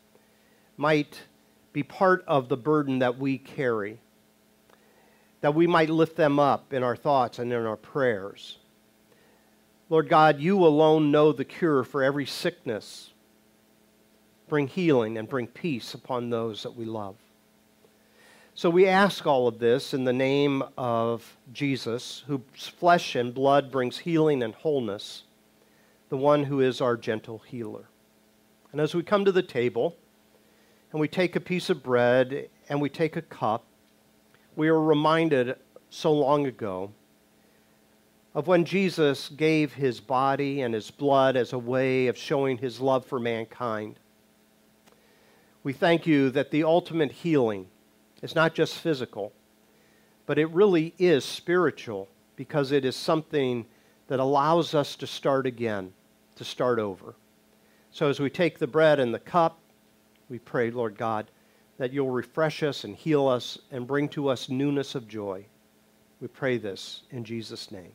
might 0.75 1.21
be 1.73 1.83
part 1.83 2.23
of 2.27 2.49
the 2.49 2.57
burden 2.57 2.97
that 2.99 3.19
we 3.19 3.37
carry, 3.37 3.99
that 5.41 5.53
we 5.53 5.67
might 5.67 5.91
lift 5.91 6.15
them 6.15 6.39
up 6.39 6.73
in 6.73 6.81
our 6.81 6.95
thoughts 6.95 7.37
and 7.37 7.53
in 7.53 7.67
our 7.67 7.77
prayers. 7.77 8.57
Lord 9.91 10.09
God, 10.09 10.39
you 10.39 10.65
alone 10.65 11.11
know 11.11 11.31
the 11.31 11.45
cure 11.45 11.83
for 11.83 12.01
every 12.01 12.25
sickness 12.25 13.11
bring 14.47 14.67
healing 14.67 15.17
and 15.17 15.27
bring 15.27 15.47
peace 15.47 15.93
upon 15.93 16.29
those 16.29 16.63
that 16.63 16.75
we 16.75 16.85
love. 16.85 17.15
So 18.55 18.69
we 18.69 18.87
ask 18.87 19.25
all 19.25 19.47
of 19.47 19.57
this 19.57 19.95
in 19.95 20.03
the 20.03 20.13
name 20.13 20.63
of 20.77 21.37
Jesus, 21.51 22.23
whose 22.27 22.67
flesh 22.67 23.15
and 23.15 23.33
blood 23.33 23.71
brings 23.71 23.97
healing 23.97 24.43
and 24.43 24.53
wholeness, 24.53 25.23
the 26.09 26.17
one 26.17 26.43
who 26.43 26.59
is 26.59 26.79
our 26.79 26.95
gentle 26.95 27.39
healer. 27.39 27.85
And 28.71 28.79
as 28.79 28.93
we 28.93 29.01
come 29.01 29.25
to 29.25 29.31
the 29.31 29.41
table 29.41 29.97
and 30.91 31.01
we 31.01 31.07
take 31.07 31.35
a 31.35 31.39
piece 31.39 31.71
of 31.71 31.81
bread 31.81 32.49
and 32.69 32.79
we 32.79 32.89
take 32.89 33.15
a 33.15 33.21
cup, 33.23 33.65
we 34.55 34.67
are 34.67 34.79
reminded 34.79 35.55
so 35.89 36.13
long 36.13 36.45
ago 36.45 36.91
of 38.35 38.47
when 38.47 38.65
Jesus 38.65 39.29
gave 39.29 39.73
his 39.73 39.99
body 39.99 40.61
and 40.61 40.73
his 40.73 40.91
blood 40.91 41.35
as 41.35 41.53
a 41.53 41.59
way 41.59 42.07
of 42.07 42.17
showing 42.17 42.57
his 42.57 42.79
love 42.79 43.05
for 43.05 43.19
mankind. 43.19 43.99
We 45.63 45.73
thank 45.73 46.05
you 46.05 46.29
that 46.31 46.51
the 46.51 46.63
ultimate 46.63 47.11
healing 47.11 47.67
is 48.21 48.35
not 48.35 48.53
just 48.53 48.75
physical, 48.75 49.31
but 50.25 50.37
it 50.37 50.49
really 50.51 50.93
is 50.97 51.23
spiritual 51.23 52.09
because 52.35 52.71
it 52.71 52.83
is 52.85 52.95
something 52.95 53.65
that 54.07 54.19
allows 54.19 54.75
us 54.75 54.95
to 54.97 55.07
start 55.07 55.47
again, 55.47 55.93
to 56.35 56.43
start 56.43 56.79
over. 56.79 57.15
So 57.91 58.09
as 58.09 58.19
we 58.19 58.29
take 58.29 58.59
the 58.59 58.67
bread 58.67 58.99
and 58.99 59.13
the 59.13 59.19
cup, 59.19 59.59
we 60.29 60.39
pray, 60.39 60.71
Lord 60.71 60.97
God, 60.97 61.29
that 61.77 61.93
you'll 61.93 62.09
refresh 62.09 62.63
us 62.63 62.83
and 62.83 62.95
heal 62.95 63.27
us 63.27 63.57
and 63.71 63.87
bring 63.87 64.09
to 64.09 64.27
us 64.29 64.49
newness 64.49 64.95
of 64.95 65.07
joy. 65.07 65.45
We 66.19 66.27
pray 66.27 66.57
this 66.57 67.03
in 67.11 67.23
Jesus' 67.23 67.71
name. 67.71 67.93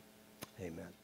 Amen. 0.61 0.98